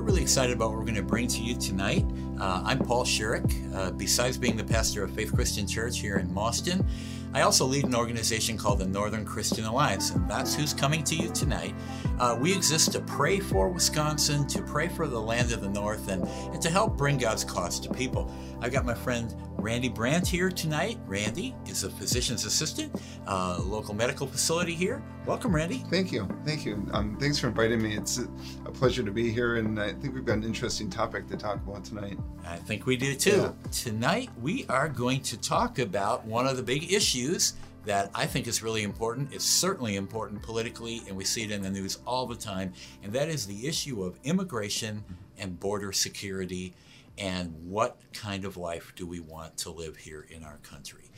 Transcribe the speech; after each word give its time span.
we're 0.00 0.06
really 0.06 0.22
excited 0.22 0.56
about 0.56 0.70
what 0.70 0.78
we're 0.78 0.84
going 0.84 0.94
to 0.94 1.02
bring 1.02 1.28
to 1.28 1.42
you 1.42 1.54
tonight. 1.54 2.06
Uh, 2.40 2.62
I'm 2.64 2.78
Paul 2.78 3.04
Shurik. 3.04 3.74
Uh, 3.74 3.90
besides 3.90 4.38
being 4.38 4.56
the 4.56 4.64
pastor 4.64 5.04
of 5.04 5.10
Faith 5.10 5.34
Christian 5.34 5.66
Church 5.66 5.98
here 5.98 6.16
in 6.16 6.26
Mauston, 6.30 6.86
I 7.34 7.42
also 7.42 7.66
lead 7.66 7.84
an 7.84 7.94
organization 7.94 8.56
called 8.56 8.78
the 8.78 8.86
Northern 8.86 9.26
Christian 9.26 9.66
Alliance, 9.66 10.08
and 10.10 10.28
that's 10.28 10.54
who's 10.54 10.72
coming 10.72 11.04
to 11.04 11.14
you 11.14 11.28
tonight. 11.28 11.74
Uh, 12.18 12.34
we 12.40 12.50
exist 12.50 12.92
to 12.92 13.00
pray 13.00 13.40
for 13.40 13.68
Wisconsin, 13.68 14.46
to 14.46 14.62
pray 14.62 14.88
for 14.88 15.06
the 15.06 15.20
land 15.20 15.52
of 15.52 15.60
the 15.60 15.68
North, 15.68 16.08
and, 16.08 16.26
and 16.26 16.62
to 16.62 16.70
help 16.70 16.96
bring 16.96 17.18
God's 17.18 17.44
cause 17.44 17.78
to 17.80 17.92
people. 17.92 18.34
I've 18.62 18.72
got 18.72 18.86
my 18.86 18.94
friend 18.94 19.34
Randy 19.60 19.90
Brandt 19.90 20.26
here 20.26 20.50
tonight. 20.50 20.98
Randy 21.06 21.54
is 21.66 21.84
a 21.84 21.90
physician's 21.90 22.46
assistant, 22.46 22.94
uh, 23.26 23.60
local 23.62 23.94
medical 23.94 24.26
facility 24.26 24.74
here. 24.74 25.02
Welcome, 25.26 25.54
Randy. 25.54 25.84
Thank 25.90 26.12
you. 26.12 26.26
Thank 26.46 26.64
you. 26.64 26.86
Um, 26.92 27.16
thanks 27.20 27.38
for 27.38 27.48
inviting 27.48 27.82
me. 27.82 27.94
It's 27.94 28.18
a 28.64 28.70
pleasure 28.70 29.02
to 29.02 29.10
be 29.10 29.30
here, 29.30 29.56
and 29.56 29.78
I 29.78 29.92
think 29.92 30.14
we've 30.14 30.24
got 30.24 30.38
an 30.38 30.44
interesting 30.44 30.88
topic 30.88 31.28
to 31.28 31.36
talk 31.36 31.56
about 31.56 31.84
tonight. 31.84 32.18
I 32.46 32.56
think 32.56 32.86
we 32.86 32.96
do 32.96 33.14
too. 33.14 33.30
Yeah. 33.30 33.70
Tonight, 33.70 34.30
we 34.40 34.64
are 34.68 34.88
going 34.88 35.20
to 35.22 35.36
talk 35.38 35.78
about 35.78 36.24
one 36.24 36.46
of 36.46 36.56
the 36.56 36.62
big 36.62 36.90
issues 36.90 37.54
that 37.84 38.10
I 38.14 38.26
think 38.26 38.46
is 38.46 38.62
really 38.62 38.82
important. 38.82 39.32
It's 39.32 39.44
certainly 39.44 39.96
important 39.96 40.42
politically, 40.42 41.02
and 41.06 41.16
we 41.16 41.24
see 41.24 41.44
it 41.44 41.50
in 41.50 41.62
the 41.62 41.70
news 41.70 41.98
all 42.06 42.26
the 42.26 42.34
time, 42.34 42.72
and 43.02 43.12
that 43.12 43.28
is 43.28 43.46
the 43.46 43.66
issue 43.66 44.02
of 44.04 44.18
immigration 44.24 45.04
and 45.38 45.60
border 45.60 45.92
security 45.92 46.74
and 47.20 47.54
what 47.68 48.00
kind 48.14 48.44
of 48.44 48.56
life 48.56 48.92
do 48.96 49.06
we 49.06 49.20
want 49.20 49.56
to 49.58 49.70
live 49.70 49.96
here 49.96 50.26
in 50.30 50.42
our 50.42 50.56
country. 50.62 51.10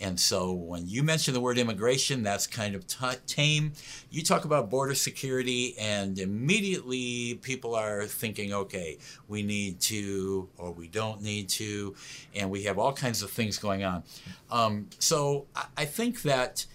And 0.00 0.18
so 0.18 0.52
when 0.52 0.86
you 0.86 1.02
mention 1.02 1.34
the 1.34 1.40
word 1.40 1.58
immigration, 1.58 2.22
that's 2.22 2.46
kind 2.46 2.76
of 2.76 2.86
t- 2.86 3.06
tame. 3.26 3.72
You 4.10 4.22
talk 4.22 4.44
about 4.44 4.70
border 4.70 4.94
security, 4.94 5.74
and 5.76 6.16
immediately 6.20 7.40
people 7.42 7.74
are 7.74 8.06
thinking, 8.06 8.52
okay, 8.52 8.98
we 9.26 9.42
need 9.42 9.80
to, 9.80 10.48
or 10.56 10.70
we 10.70 10.86
don't 10.86 11.20
need 11.20 11.48
to, 11.50 11.96
and 12.32 12.48
we 12.48 12.62
have 12.62 12.78
all 12.78 12.92
kinds 12.92 13.24
of 13.24 13.30
things 13.30 13.58
going 13.58 13.82
on. 13.82 14.04
Um, 14.52 14.86
so 15.00 15.48
I, 15.56 15.64
I 15.78 15.84
think 15.84 16.22
that 16.22 16.66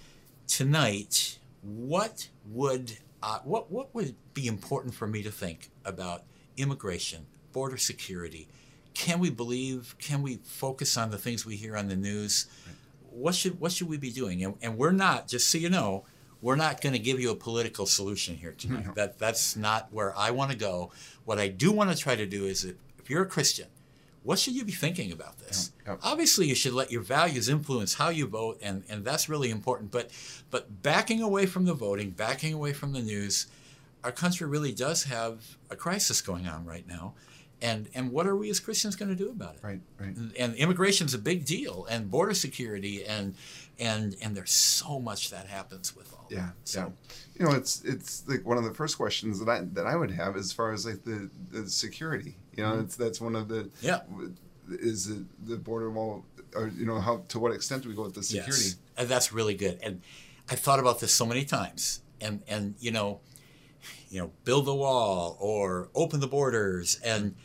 tonight, 0.48 1.40
what 1.62 2.28
would 2.50 2.98
uh, 3.22 3.40
what 3.46 3.72
what 3.72 3.96
would 3.96 4.16
be 4.34 4.48
important 4.48 4.94
for 4.94 5.08
me 5.08 5.24
to 5.24 5.32
think 5.32 5.70
about 5.86 6.24
immigration, 6.58 7.26
border 7.54 7.78
security? 7.78 8.50
Can 8.94 9.20
we 9.20 9.30
believe? 9.30 9.96
Can 10.00 10.22
we 10.22 10.38
focus 10.44 10.98
on 10.98 11.12
the 11.12 11.18
things 11.18 11.46
we 11.46 11.56
hear 11.56 11.76
on 11.76 11.88
the 11.88 11.96
news? 11.96 12.48
Right 12.66 12.76
what 13.14 13.36
should 13.36 13.60
what 13.60 13.72
should 13.72 13.88
we 13.88 13.98
be 13.98 14.12
doing? 14.12 14.44
And, 14.44 14.56
and 14.62 14.78
we're 14.78 14.92
not 14.92 15.28
just 15.28 15.50
so 15.50 15.58
you 15.58 15.70
know, 15.70 16.04
we're 16.42 16.56
not 16.56 16.82
going 16.82 16.94
to 16.94 17.00
give 17.00 17.20
you 17.20 17.32
a 17.32 17.36
political 17.36 17.86
solution 17.86 18.36
here 18.36 18.54
tonight. 18.58 18.88
No. 18.88 18.94
That 18.96 19.20
that's 19.20 19.56
not 19.56 19.90
where 19.92 20.18
I 20.18 20.32
want 20.32 20.52
to 20.52 20.58
go. 20.58 20.92
What 21.26 21.40
I 21.40 21.48
do 21.48 21.72
want 21.72 21.92
to 21.92 21.98
try 21.98 22.16
to 22.16 22.26
do 22.26 22.46
is 22.46 22.66
if, 22.66 22.76
if 23.00 23.10
you're 23.10 23.24
a 23.24 23.28
Christian, 23.28 23.68
what 24.24 24.40
should 24.40 24.56
you 24.56 24.64
be 24.64 24.72
thinking 24.72 25.12
about 25.12 25.40
this? 25.40 25.72
Obviously, 26.02 26.48
you 26.48 26.56
should 26.56 26.74
let 26.74 26.92
your 26.92 27.02
values 27.02 27.50
influence 27.50 27.96
how 27.96 28.10
you 28.10 28.26
vote, 28.26 28.58
and, 28.62 28.84
and 28.90 29.04
that's 29.04 29.30
really 29.30 29.50
important. 29.50 29.92
But 29.92 30.12
but 30.50 30.82
backing 30.82 31.22
away 31.22 31.46
from 31.46 31.66
the 31.66 31.74
voting, 31.74 32.12
backing 32.12 32.54
away 32.54 32.74
from 32.74 32.94
the 32.94 33.02
news, 33.02 33.48
our 34.04 34.12
country 34.12 34.48
really 34.48 34.72
does 34.72 35.04
have 35.04 35.58
a 35.70 35.76
crisis 35.76 36.22
going 36.22 36.48
on 36.48 36.66
right 36.66 36.88
now 36.88 37.14
and 37.64 37.90
and 37.96 38.12
what 38.12 38.28
are 38.28 38.36
we 38.36 38.50
as 38.50 38.60
Christians 38.60 38.96
going 38.96 39.10
to 39.10 39.16
do 39.16 39.30
about 39.30 39.56
it? 39.56 39.62
Right, 39.64 39.80
right. 39.98 40.16
And, 40.16 40.36
and 40.38 40.56
immigration 40.56 41.08
is 41.08 41.14
a 41.14 41.18
big 41.18 41.46
deal, 41.46 41.88
and 41.90 42.12
border 42.12 42.34
security, 42.34 43.06
and 43.06 43.36
and 43.80 44.16
and 44.22 44.36
there's 44.36 44.52
so 44.52 45.00
much 45.00 45.32
that 45.32 45.48
happens 45.48 45.96
with 45.96 46.14
all. 46.14 46.28
Yeah, 46.30 46.40
that. 46.40 46.54
So, 46.66 46.80
yeah. 46.80 47.14
You 47.40 47.46
know, 47.46 47.56
it's 47.56 47.82
it's 47.86 48.28
like 48.28 48.46
one 48.46 48.58
of 48.58 48.66
the 48.66 48.74
first 48.74 48.98
questions 48.98 49.40
that 49.40 49.50
I 49.50 49.62
that 49.74 49.88
I 49.88 49.96
would 49.96 50.12
have 50.12 50.36
as 50.36 50.52
far 50.52 50.74
as 50.74 50.86
like 50.86 51.04
the, 51.04 51.30
the 51.52 51.70
security. 51.70 52.36
You 52.56 52.64
know, 52.64 52.72
mm-hmm. 52.74 52.82
it's 52.82 52.98
that's 52.98 53.22
one 53.22 53.36
of 53.36 53.48
the 53.48 53.70
yeah. 53.82 54.02
Is 54.70 55.08
the, 55.08 55.26
the 55.46 55.58
border 55.58 55.90
wall, 55.90 56.26
or 56.56 56.68
you 56.68 56.86
know, 56.86 57.00
how 57.00 57.24
to 57.30 57.40
what 57.40 57.54
extent 57.54 57.84
do 57.84 57.90
we 57.90 57.96
go 57.96 58.04
with 58.04 58.16
the 58.16 58.24
security? 58.24 58.64
Yes. 58.64 58.76
And 58.98 59.10
that's 59.10 59.34
really 59.34 59.56
good. 59.56 59.80
And 59.82 60.02
I've 60.50 60.60
thought 60.60 60.80
about 60.80 61.00
this 61.00 61.14
so 61.14 61.26
many 61.26 61.46
times, 61.46 62.02
and 62.20 62.44
and 62.48 62.76
you 62.80 62.92
know, 62.92 63.22
you 64.10 64.20
know, 64.20 64.32
build 64.44 64.66
the 64.66 64.76
wall 64.76 65.38
or 65.40 65.90
open 65.96 66.20
the 66.20 66.28
borders 66.28 67.00
and 67.04 67.36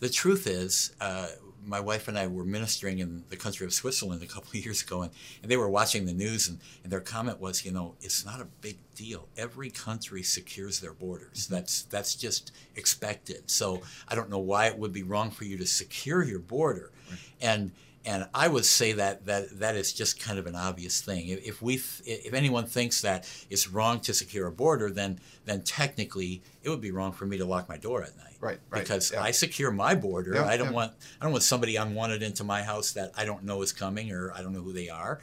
the 0.00 0.08
truth 0.08 0.46
is, 0.46 0.94
uh, 1.00 1.28
my 1.66 1.80
wife 1.80 2.06
and 2.06 2.16
I 2.16 2.28
were 2.28 2.44
ministering 2.44 3.00
in 3.00 3.24
the 3.28 3.36
country 3.36 3.66
of 3.66 3.72
Switzerland 3.72 4.22
a 4.22 4.26
couple 4.26 4.50
of 4.50 4.64
years 4.64 4.82
ago, 4.82 5.02
and, 5.02 5.10
and 5.42 5.50
they 5.50 5.56
were 5.56 5.68
watching 5.68 6.06
the 6.06 6.12
news, 6.12 6.48
and, 6.48 6.60
and 6.84 6.92
their 6.92 7.00
comment 7.00 7.40
was, 7.40 7.64
you 7.64 7.72
know, 7.72 7.96
it's 8.00 8.24
not 8.24 8.40
a 8.40 8.46
big 8.60 8.78
deal. 8.94 9.28
Every 9.36 9.70
country 9.70 10.22
secures 10.22 10.80
their 10.80 10.92
borders. 10.92 11.46
Mm-hmm. 11.46 11.54
That's 11.54 11.82
that's 11.82 12.14
just 12.14 12.52
expected. 12.76 13.50
So 13.50 13.82
I 14.08 14.14
don't 14.14 14.30
know 14.30 14.38
why 14.38 14.66
it 14.66 14.78
would 14.78 14.92
be 14.92 15.02
wrong 15.02 15.30
for 15.30 15.44
you 15.44 15.58
to 15.58 15.66
secure 15.66 16.22
your 16.22 16.38
border, 16.38 16.92
right. 17.10 17.18
and 17.40 17.72
and 18.06 18.28
I 18.32 18.46
would 18.46 18.64
say 18.64 18.92
that 18.92 19.26
that 19.26 19.58
that 19.58 19.74
is 19.74 19.92
just 19.92 20.20
kind 20.20 20.38
of 20.38 20.46
an 20.46 20.54
obvious 20.54 21.00
thing. 21.00 21.28
If 21.28 21.60
we 21.60 21.74
if 21.74 22.32
anyone 22.32 22.64
thinks 22.64 23.02
that 23.02 23.28
it's 23.50 23.68
wrong 23.68 23.98
to 24.00 24.14
secure 24.14 24.46
a 24.46 24.52
border, 24.52 24.90
then 24.90 25.18
then 25.44 25.62
technically 25.62 26.40
it 26.62 26.70
would 26.70 26.80
be 26.80 26.92
wrong 26.92 27.12
for 27.12 27.26
me 27.26 27.36
to 27.38 27.44
lock 27.44 27.68
my 27.68 27.76
door 27.76 28.04
at 28.04 28.16
night. 28.16 28.36
Right, 28.40 28.60
right. 28.70 28.82
Because 28.82 29.10
yeah. 29.12 29.22
I 29.22 29.32
secure 29.32 29.72
my 29.72 29.96
border. 29.96 30.34
Yeah, 30.34 30.46
I 30.46 30.56
don't 30.56 30.68
yeah. 30.68 30.74
want 30.74 30.92
I 31.20 31.24
don't 31.24 31.32
want 31.32 31.42
somebody 31.42 31.74
unwanted 31.74 32.22
into 32.22 32.44
my 32.44 32.62
house 32.62 32.92
that 32.92 33.10
I 33.16 33.24
don't 33.24 33.42
know 33.42 33.60
is 33.62 33.72
coming 33.72 34.12
or 34.12 34.32
I 34.32 34.40
don't 34.40 34.52
know 34.52 34.62
who 34.62 34.72
they 34.72 34.88
are. 34.88 35.20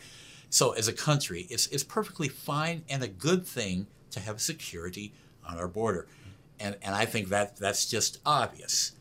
So 0.50 0.74
as 0.74 0.90
a 0.90 0.94
country, 0.94 1.48
it's 1.50 1.68
it's 1.68 1.84
perfectly 1.84 2.28
fine 2.28 2.84
and 2.90 3.02
a 3.02 3.08
good 3.08 3.48
thing 3.48 3.88
to 4.12 4.20
have 4.20 4.42
security 4.42 5.14
on 5.48 5.58
our 5.58 5.70
border. 5.70 6.06
And 6.60 6.76
and 6.82 6.94
I 6.94 7.06
think 7.06 7.30
that 7.30 7.56
that's 7.56 7.90
just 7.90 8.20
obvious. 8.26 8.92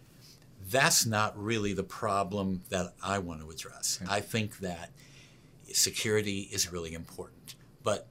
That's 0.73 1.07
not 1.07 1.41
really 1.41 1.73
the 1.75 1.85
problem 1.85 2.63
that 2.71 2.95
I 3.03 3.19
want 3.19 3.41
to 3.43 3.51
address. 3.51 4.01
Okay. 4.03 4.13
I 4.13 4.21
think 4.21 4.59
that 4.59 4.91
security 5.73 6.49
is 6.53 6.73
really 6.73 6.95
important. 6.95 7.55
But 7.83 8.09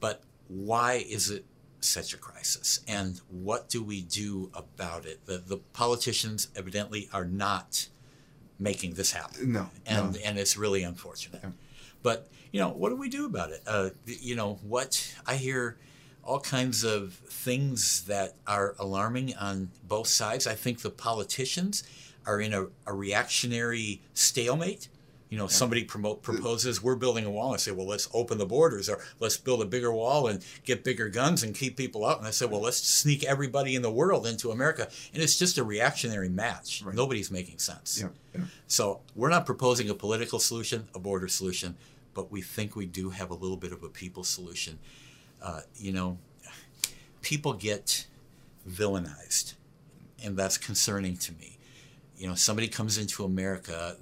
but 0.00 0.22
why 0.48 1.04
is 1.08 1.30
it 1.30 1.44
such 1.80 2.12
a 2.12 2.16
crisis 2.16 2.80
and 2.88 3.20
what 3.28 3.68
do 3.68 3.82
we 3.82 4.02
do 4.02 4.50
about 4.52 5.06
it 5.06 5.24
the, 5.26 5.38
the 5.38 5.58
politicians 5.72 6.48
evidently 6.56 7.08
are 7.12 7.24
not 7.24 7.88
making 8.58 8.94
this 8.94 9.12
happen 9.12 9.52
no 9.52 9.68
and 9.86 10.14
no. 10.14 10.20
and 10.24 10.38
it's 10.38 10.56
really 10.56 10.82
unfortunate 10.82 11.40
yeah. 11.42 11.50
but 12.02 12.28
you 12.50 12.58
know 12.58 12.70
what 12.70 12.88
do 12.88 12.96
we 12.96 13.08
do 13.08 13.26
about 13.26 13.50
it 13.50 13.62
uh, 13.66 13.90
you 14.06 14.34
know 14.34 14.58
what 14.62 15.14
i 15.24 15.36
hear 15.36 15.78
all 16.28 16.40
kinds 16.40 16.84
of 16.84 17.14
things 17.14 18.04
that 18.04 18.34
are 18.46 18.74
alarming 18.78 19.34
on 19.36 19.70
both 19.82 20.08
sides 20.08 20.46
i 20.46 20.54
think 20.54 20.80
the 20.80 20.90
politicians 20.90 21.82
are 22.26 22.40
in 22.40 22.52
a, 22.52 22.66
a 22.86 22.92
reactionary 22.92 24.00
stalemate 24.14 24.88
you 25.28 25.36
know, 25.36 25.46
somebody 25.46 25.84
promote 25.84 26.22
proposes 26.22 26.82
we're 26.82 26.96
building 26.96 27.26
a 27.26 27.30
wall. 27.30 27.48
And 27.48 27.54
I 27.54 27.58
say, 27.58 27.70
well, 27.70 27.86
let's 27.86 28.08
open 28.14 28.38
the 28.38 28.46
borders, 28.46 28.88
or 28.88 29.00
let's 29.20 29.36
build 29.36 29.60
a 29.60 29.66
bigger 29.66 29.92
wall 29.92 30.26
and 30.26 30.42
get 30.64 30.84
bigger 30.84 31.08
guns 31.08 31.42
and 31.42 31.54
keep 31.54 31.76
people 31.76 32.06
out. 32.06 32.18
And 32.18 32.26
I 32.26 32.30
said, 32.30 32.50
well, 32.50 32.62
let's 32.62 32.78
sneak 32.78 33.24
everybody 33.24 33.74
in 33.74 33.82
the 33.82 33.90
world 33.90 34.26
into 34.26 34.50
America, 34.50 34.88
and 35.12 35.22
it's 35.22 35.38
just 35.38 35.58
a 35.58 35.64
reactionary 35.64 36.28
match. 36.28 36.82
Right. 36.82 36.94
Nobody's 36.94 37.30
making 37.30 37.58
sense. 37.58 38.00
Yeah, 38.00 38.08
yeah. 38.34 38.46
So 38.66 39.00
we're 39.14 39.28
not 39.28 39.44
proposing 39.44 39.90
a 39.90 39.94
political 39.94 40.38
solution, 40.38 40.88
a 40.94 40.98
border 40.98 41.28
solution, 41.28 41.76
but 42.14 42.32
we 42.32 42.40
think 42.40 42.74
we 42.74 42.86
do 42.86 43.10
have 43.10 43.30
a 43.30 43.34
little 43.34 43.58
bit 43.58 43.72
of 43.72 43.82
a 43.82 43.88
people 43.88 44.24
solution. 44.24 44.78
Uh, 45.42 45.60
you 45.76 45.92
know, 45.92 46.18
people 47.22 47.52
get 47.52 48.06
villainized, 48.68 49.54
and 50.22 50.36
that's 50.36 50.58
concerning 50.58 51.16
to 51.16 51.32
me. 51.32 51.58
You 52.16 52.28
know, 52.28 52.34
somebody 52.34 52.68
comes 52.68 52.98
into 52.98 53.24
America, 53.24 53.96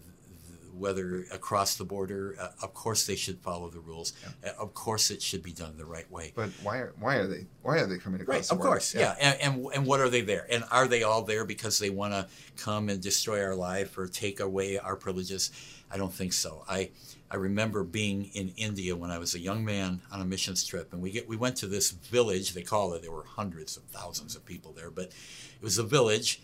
whether 0.78 1.24
across 1.32 1.76
the 1.76 1.84
border. 1.84 2.36
Uh, 2.40 2.48
of 2.62 2.72
course, 2.72 3.06
they 3.06 3.16
should 3.16 3.38
follow 3.40 3.68
the 3.68 3.80
rules. 3.80 4.14
Yeah. 4.22 4.50
Uh, 4.50 4.62
of 4.62 4.74
course, 4.74 5.10
it 5.10 5.20
should 5.22 5.42
be 5.42 5.52
done 5.52 5.76
the 5.76 5.84
right 5.84 6.10
way. 6.10 6.32
But 6.34 6.50
why 6.62 6.78
are 6.78 6.94
why 6.98 7.16
are 7.16 7.26
they 7.26 7.46
why 7.62 7.78
are 7.78 7.86
they 7.86 7.98
coming 7.98 8.20
across? 8.20 8.34
Right, 8.34 8.50
of 8.50 8.58
border? 8.58 8.70
course, 8.70 8.94
yeah. 8.94 9.14
yeah. 9.18 9.30
And, 9.30 9.56
and 9.56 9.66
and 9.74 9.86
what 9.86 10.00
are 10.00 10.08
they 10.08 10.22
there? 10.22 10.46
And 10.50 10.64
are 10.70 10.88
they 10.88 11.02
all 11.02 11.22
there 11.22 11.44
because 11.44 11.78
they 11.78 11.90
want 11.90 12.14
to 12.14 12.26
come 12.56 12.88
and 12.88 13.00
destroy 13.00 13.42
our 13.42 13.54
life 13.54 13.98
or 13.98 14.06
take 14.06 14.40
away 14.40 14.78
our 14.78 14.96
privileges? 14.96 15.50
I 15.90 15.96
don't 15.96 16.12
think 16.12 16.32
so. 16.32 16.64
I 16.68 16.90
I 17.30 17.36
remember 17.36 17.82
being 17.84 18.30
in 18.34 18.52
India 18.56 18.94
when 18.94 19.10
I 19.10 19.18
was 19.18 19.34
a 19.34 19.38
young 19.38 19.64
man 19.64 20.00
on 20.12 20.20
a 20.20 20.24
missions 20.24 20.64
trip, 20.64 20.92
and 20.92 21.02
we 21.02 21.10
get 21.10 21.28
we 21.28 21.36
went 21.36 21.56
to 21.56 21.66
this 21.66 21.90
village. 21.90 22.52
They 22.52 22.62
call 22.62 22.92
it. 22.92 23.02
There 23.02 23.12
were 23.12 23.24
hundreds 23.24 23.76
of 23.76 23.84
thousands 23.84 24.36
of 24.36 24.44
people 24.44 24.72
there, 24.72 24.90
but 24.90 25.06
it 25.06 25.62
was 25.62 25.78
a 25.78 25.82
village 25.82 26.40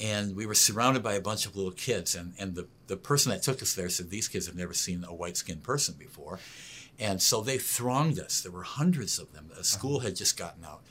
and 0.00 0.36
we 0.36 0.46
were 0.46 0.54
surrounded 0.54 1.02
by 1.02 1.14
a 1.14 1.20
bunch 1.20 1.46
of 1.46 1.56
little 1.56 1.72
kids 1.72 2.14
and, 2.14 2.34
and 2.38 2.54
the, 2.54 2.66
the 2.86 2.96
person 2.96 3.30
that 3.30 3.42
took 3.42 3.62
us 3.62 3.74
there 3.74 3.88
said 3.88 4.10
these 4.10 4.28
kids 4.28 4.46
have 4.46 4.56
never 4.56 4.74
seen 4.74 5.04
a 5.04 5.14
white 5.14 5.36
skinned 5.36 5.62
person 5.62 5.94
before 5.98 6.38
and 6.98 7.20
so 7.22 7.40
they 7.40 7.58
thronged 7.58 8.18
us 8.18 8.40
there 8.40 8.52
were 8.52 8.62
hundreds 8.62 9.18
of 9.18 9.32
them 9.32 9.46
the 9.48 9.54
uh-huh. 9.54 9.62
school 9.62 10.00
had 10.00 10.16
just 10.16 10.36
gotten 10.36 10.64
out 10.64 10.82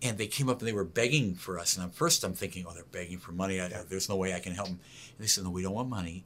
and 0.00 0.16
they 0.16 0.26
came 0.26 0.48
up 0.48 0.60
and 0.60 0.68
they 0.68 0.72
were 0.72 0.84
begging 0.84 1.34
for 1.34 1.58
us 1.58 1.76
and 1.76 1.84
at 1.84 1.94
first 1.94 2.24
i'm 2.24 2.32
thinking 2.32 2.64
oh 2.66 2.72
they're 2.72 2.84
begging 2.84 3.18
for 3.18 3.32
money 3.32 3.60
I, 3.60 3.68
there's 3.88 4.08
no 4.08 4.16
way 4.16 4.34
i 4.34 4.40
can 4.40 4.54
help 4.54 4.68
them 4.68 4.80
and 5.16 5.24
they 5.24 5.28
said 5.28 5.44
no 5.44 5.50
we 5.50 5.62
don't 5.62 5.74
want 5.74 5.88
money 5.88 6.24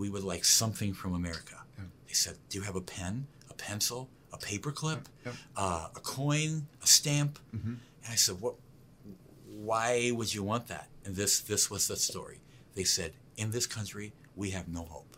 we 0.00 0.08
would 0.12 0.26
like 0.32 0.44
something 0.44 0.92
from 1.00 1.12
america 1.22 1.58
yeah. 1.78 1.84
they 2.06 2.16
said 2.24 2.36
do 2.48 2.58
you 2.58 2.64
have 2.64 2.76
a 2.76 2.86
pen 2.94 3.26
a 3.50 3.54
pencil 3.54 4.08
a 4.32 4.38
paperclip 4.38 5.02
uh, 5.56 5.88
a 6.00 6.00
coin 6.00 6.66
a 6.82 6.86
stamp 6.86 7.38
mm-hmm. 7.54 7.74
and 8.04 8.10
i 8.16 8.18
said 8.24 8.36
what 8.40 8.54
why 9.60 10.10
would 10.14 10.32
you 10.34 10.42
want 10.42 10.68
that? 10.68 10.88
And 11.04 11.14
this 11.14 11.40
this 11.40 11.70
was 11.70 11.88
the 11.88 11.96
story. 11.96 12.40
They 12.74 12.84
said, 12.84 13.12
in 13.36 13.50
this 13.50 13.66
country, 13.66 14.12
we 14.36 14.50
have 14.50 14.68
no 14.68 14.84
hope. 14.84 15.16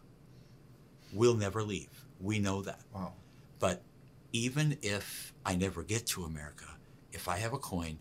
We'll 1.12 1.34
never 1.34 1.62
leave. 1.62 2.04
We 2.20 2.38
know 2.38 2.62
that. 2.62 2.80
Wow. 2.94 3.12
But 3.58 3.82
even 4.32 4.78
if 4.82 5.32
I 5.44 5.54
never 5.54 5.82
get 5.82 6.06
to 6.08 6.24
America, 6.24 6.66
if 7.12 7.28
I 7.28 7.36
have 7.38 7.52
a 7.52 7.58
coin, 7.58 7.98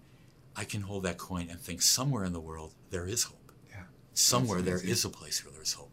I 0.56 0.64
can 0.64 0.82
hold 0.82 1.04
that 1.04 1.18
coin 1.18 1.48
and 1.50 1.60
think 1.60 1.82
somewhere 1.82 2.24
in 2.24 2.34
the 2.34 2.40
world 2.40 2.74
there 2.90 3.06
is 3.06 3.24
hope. 3.24 3.52
Yeah. 3.70 3.84
Somewhere 4.14 4.62
there 4.62 4.82
is 4.84 5.06
a 5.06 5.10
place 5.10 5.44
where 5.44 5.54
there's 5.54 5.74
hope. 5.74 5.91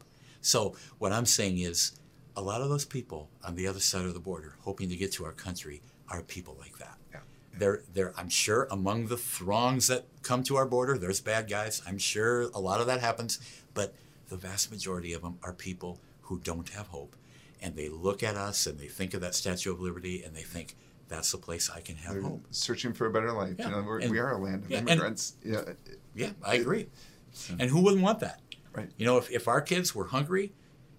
So 0.48 0.74
what 0.96 1.12
I'm 1.12 1.26
saying 1.26 1.58
is 1.58 1.92
a 2.34 2.40
lot 2.40 2.62
of 2.62 2.70
those 2.70 2.86
people 2.86 3.28
on 3.44 3.54
the 3.54 3.66
other 3.66 3.80
side 3.80 4.06
of 4.06 4.14
the 4.14 4.20
border 4.20 4.54
hoping 4.62 4.88
to 4.88 4.96
get 4.96 5.12
to 5.12 5.26
our 5.26 5.32
country 5.32 5.82
are 6.08 6.22
people 6.22 6.56
like 6.58 6.78
that. 6.78 6.96
Yeah. 7.12 7.18
They're, 7.58 7.82
they're, 7.92 8.14
I'm 8.16 8.30
sure 8.30 8.66
among 8.70 9.08
the 9.08 9.18
throngs 9.18 9.88
that 9.88 10.06
come 10.22 10.42
to 10.44 10.56
our 10.56 10.64
border, 10.64 10.96
there's 10.96 11.20
bad 11.20 11.50
guys. 11.50 11.82
I'm 11.86 11.98
sure 11.98 12.42
a 12.54 12.60
lot 12.60 12.80
of 12.80 12.86
that 12.86 13.00
happens, 13.00 13.38
but 13.74 13.94
the 14.30 14.38
vast 14.38 14.70
majority 14.70 15.12
of 15.12 15.20
them 15.20 15.38
are 15.42 15.52
people 15.52 16.00
who 16.22 16.38
don't 16.38 16.70
have 16.70 16.86
hope. 16.86 17.14
And 17.60 17.76
they 17.76 17.90
look 17.90 18.22
at 18.22 18.34
us 18.36 18.66
and 18.66 18.78
they 18.78 18.86
think 18.88 19.12
of 19.12 19.20
that 19.20 19.34
Statue 19.34 19.70
of 19.72 19.80
Liberty 19.80 20.22
and 20.22 20.34
they 20.34 20.42
think, 20.44 20.76
that's 21.08 21.30
the 21.32 21.38
place 21.38 21.68
I 21.74 21.80
can 21.80 21.96
have 21.96 22.14
They're 22.14 22.22
hope. 22.22 22.44
searching 22.50 22.92
for 22.94 23.06
a 23.06 23.10
better 23.10 23.32
life. 23.32 23.54
Yeah. 23.58 23.66
You 23.68 23.76
know, 23.76 23.82
we're, 23.82 23.98
And- 24.00 24.10
we 24.10 24.18
are 24.18 24.32
a 24.32 24.38
land 24.38 24.64
of 24.64 24.70
yeah, 24.70 24.78
and- 24.78 24.88
immigrants. 24.88 25.34
yeah. 25.44 25.62
Yeah, 26.14 26.30
I 26.42 26.54
agree. 26.56 26.86
And 27.58 27.68
who 27.70 27.82
wouldn't 27.82 28.02
want 28.02 28.20
that? 28.20 28.40
Right. 28.72 28.90
You 28.96 29.06
know, 29.06 29.18
if, 29.18 29.30
if 29.30 29.48
our 29.48 29.60
kids 29.60 29.94
were 29.94 30.04
hungry 30.04 30.52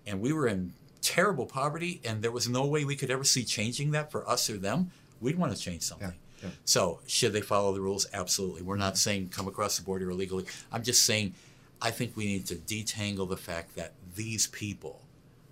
and 0.06 0.22
we 0.22 0.34
were 0.34 0.48
in 0.48 0.74
terrible 1.02 1.46
poverty 1.46 2.02
and 2.04 2.22
there 2.22 2.32
was 2.32 2.50
no 2.50 2.66
way 2.66 2.84
we 2.84 2.96
could 2.96 3.12
ever 3.12 3.24
see 3.24 3.44
changing 3.44 3.92
that 3.92 4.12
for 4.12 4.28
us 4.30 4.50
or 4.50 4.58
them, 4.58 4.92
we'd 5.22 5.38
want 5.38 5.56
to 5.56 5.62
change 5.62 5.84
something. 5.84 6.14
yeah. 6.44 6.50
So, 6.66 7.00
should 7.08 7.34
they 7.34 7.42
follow 7.42 7.74
the 7.74 7.82
rules? 7.82 8.08
Absolutely. 8.14 8.62
We're 8.62 8.78
not 8.78 8.98
saying 8.98 9.30
come 9.30 9.48
across 9.48 9.78
the 9.78 9.84
border 9.84 10.10
illegally. 10.10 10.46
I'm 10.72 10.84
just 10.84 11.06
saying 11.06 11.34
I 11.82 11.92
think 11.92 12.16
we 12.16 12.26
need 12.26 12.46
to 12.48 12.56
detangle 12.56 13.30
the 13.30 13.38
fact 13.38 13.76
that 13.76 13.94
these 14.16 14.48
people 14.48 15.02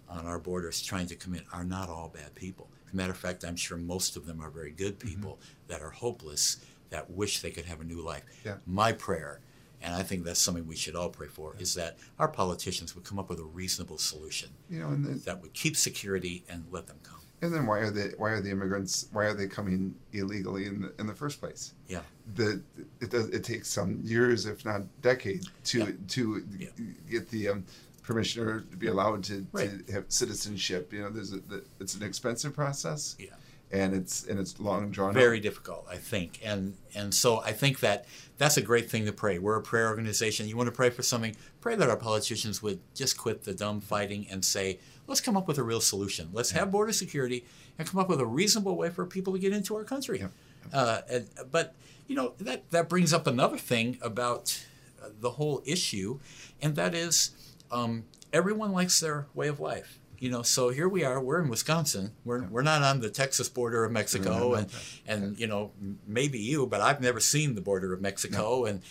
on 0.10 0.26
our 0.26 0.40
borders 0.40 0.82
trying 0.82 1.08
to 1.08 1.16
come 1.16 1.34
in 1.34 1.44
are 1.54 1.64
not 1.64 1.90
all 1.90 2.12
bad 2.14 2.36
people. 2.36 2.68
As 2.88 2.94
a 2.94 2.96
matter 2.98 3.12
of 3.12 3.18
fact, 3.18 3.44
I'm 3.44 3.56
sure 3.56 3.78
most 3.78 4.16
of 4.16 4.26
them 4.26 4.42
are 4.42 4.50
very 4.50 4.72
good 4.72 5.00
mm-hmm. 5.00 5.08
people 5.08 5.40
that 5.68 5.82
are 5.82 5.90
hopeless, 5.90 6.58
that 6.90 7.10
wish 7.12 7.42
they 7.42 7.52
could 7.52 7.66
have 7.66 7.82
a 7.82 7.84
new 7.84 8.02
life. 8.02 8.24
Yeah. 8.46 8.56
My 8.66 8.94
prayer, 8.94 9.40
and 9.82 9.94
I 9.94 10.04
think 10.04 10.24
that's 10.26 10.40
something 10.40 10.66
we 10.68 10.76
should 10.76 10.96
all 10.96 11.10
pray 11.10 11.28
for, 11.28 11.56
is 11.60 11.76
that 11.76 11.98
our 12.20 12.28
politicians 12.28 12.96
would 12.96 13.04
come 13.04 13.20
up 13.20 13.30
with 13.30 13.40
a 13.40 13.44
reasonable 13.44 13.98
solution 13.98 14.50
You 14.70 14.80
know, 14.80 14.88
and 14.90 15.06
then, 15.06 15.22
that 15.26 15.42
would 15.42 15.54
keep 15.54 15.76
security 15.78 16.44
and 16.50 16.66
let 16.72 16.88
them 16.88 16.98
come. 17.04 17.20
and 17.42 17.54
then 17.54 17.66
why 17.68 17.80
are 17.80 17.92
they 17.92 18.10
why 18.18 18.30
are 18.32 18.42
the 18.42 18.50
immigrants 18.52 19.08
why 19.12 19.26
are 19.26 19.34
they 19.34 19.48
coming 19.48 19.94
illegally 20.14 20.66
in 20.66 20.82
the 20.82 20.94
in 21.00 21.06
the 21.08 21.14
first 21.14 21.40
place? 21.40 21.74
Yeah. 21.88 22.02
The 22.36 22.62
it 23.00 23.10
does 23.12 23.28
it 23.30 23.44
takes 23.44 23.68
some 23.70 24.00
years, 24.04 24.46
if 24.48 24.66
not 24.66 24.82
decades, 25.02 25.48
to 25.66 25.78
Yeah. 25.80 25.92
to 26.16 26.44
Yeah. 26.58 26.70
get 27.10 27.30
the 27.30 27.50
um, 27.50 27.66
permission 28.02 28.42
or 28.48 28.62
to 28.62 28.78
be 28.78 28.88
allowed 28.88 29.24
to, 29.26 29.46
Right. 29.52 29.86
to 29.86 29.94
have 29.94 30.06
citizenship. 30.08 30.92
You 30.94 31.02
know, 31.02 31.10
there's 31.10 31.34
a, 31.34 31.40
the, 31.42 31.64
it's 31.82 31.94
an 31.94 32.04
expensive 32.04 32.54
process. 32.54 33.16
Yeah. 33.20 33.36
And 33.70 33.94
it's 33.94 34.26
and 34.26 34.40
it's 34.40 34.60
long 34.62 34.92
drawn. 34.92 35.14
very 35.14 35.38
out. 35.38 35.44
difficult, 35.44 35.88
I 35.92 35.98
think, 35.98 36.40
and 36.42 36.76
and 36.96 37.14
so 37.14 37.42
I 37.42 37.52
think 37.52 37.82
that 37.82 38.06
that's 38.38 38.56
a 38.56 38.62
great 38.62 38.90
thing 38.90 39.06
to 39.06 39.12
pray. 39.12 39.40
We're 39.40 39.58
a 39.58 39.62
prayer 39.62 39.90
organization. 39.90 40.48
You 40.48 40.56
want 40.56 40.68
to 40.68 40.76
pray 40.76 40.90
for 40.90 41.04
something? 41.04 41.36
Pray 41.60 41.76
that 41.76 41.90
our 41.90 41.98
politicians 41.98 42.64
would 42.64 42.80
just 42.96 43.18
quit 43.18 43.44
the 43.44 43.54
dumb 43.54 43.82
fighting 43.82 44.26
and 44.32 44.46
say, 44.46 44.80
let's 45.06 45.20
come 45.20 45.36
up 45.36 45.50
with 45.50 45.58
a 45.58 45.64
real 45.64 45.82
solution. 45.82 46.30
Let's 46.32 46.52
have 46.52 46.72
border 46.72 46.94
security 46.94 47.46
and 47.78 47.86
come 47.88 48.00
up 48.00 48.08
with 48.08 48.22
a 48.22 48.26
reasonable 48.26 48.78
way 48.78 48.90
for 48.90 49.06
people 49.06 49.34
to 49.34 49.40
get 49.40 49.52
into 49.52 49.76
our 49.76 49.84
country. 49.84 50.20
Yeah. 50.20 50.28
Uh, 50.72 51.02
and, 51.10 51.28
but 51.52 51.76
you 52.08 52.16
know 52.16 52.34
that 52.40 52.70
that 52.72 52.88
brings 52.88 53.12
up 53.12 53.28
another 53.28 53.58
thing 53.58 53.98
about 54.02 54.64
uh, 55.04 55.10
the 55.20 55.32
whole 55.32 55.62
issue, 55.66 56.20
and 56.62 56.76
that 56.76 56.96
is 56.96 57.32
um, 57.72 58.06
everyone 58.32 58.72
likes 58.72 59.00
their 59.00 59.28
way 59.34 59.48
of 59.48 59.60
life. 59.60 60.00
You 60.20 60.32
know, 60.32 60.42
so 60.42 60.70
here 60.70 60.90
we 60.90 61.04
are. 61.04 61.22
We're 61.22 61.42
in 61.42 61.48
Wisconsin. 61.48 62.12
We're, 62.26 62.44
we're 62.48 62.64
not 62.64 62.82
on 62.82 63.02
the 63.02 63.10
Texas 63.10 63.50
border 63.50 63.86
of 63.86 63.92
Mexico, 63.92 64.38
no, 64.40 64.54
and 64.56 64.68
and 65.06 65.40
you 65.40 65.46
know 65.46 65.72
maybe 66.08 66.40
you, 66.40 66.66
but 66.66 66.82
I've 66.82 67.02
never 67.02 67.20
seen 67.20 67.54
the 67.54 67.62
border 67.62 67.94
of 67.94 68.02
Mexico, 68.02 68.66
and 68.66 68.82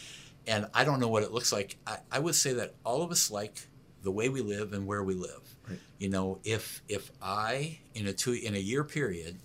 and 0.46 0.66
I 0.72 0.84
don't 0.84 1.00
know 1.00 1.08
what 1.08 1.24
it 1.24 1.32
looks 1.32 1.52
like. 1.52 1.78
I, 1.86 1.98
I 2.12 2.18
would 2.20 2.36
say 2.36 2.52
that 2.54 2.74
all 2.84 3.02
of 3.02 3.10
us 3.10 3.30
like 3.30 3.66
the 4.02 4.12
way 4.12 4.28
we 4.28 4.40
live 4.40 4.72
and 4.72 4.86
where 4.86 5.02
we 5.02 5.14
live. 5.14 5.56
Right. 5.68 5.80
You 5.98 6.10
know, 6.10 6.38
if 6.44 6.82
if 6.88 7.10
I 7.20 7.80
in 7.94 8.06
a 8.06 8.12
two 8.12 8.32
in 8.32 8.54
a 8.54 8.58
year 8.58 8.84
period 8.84 9.38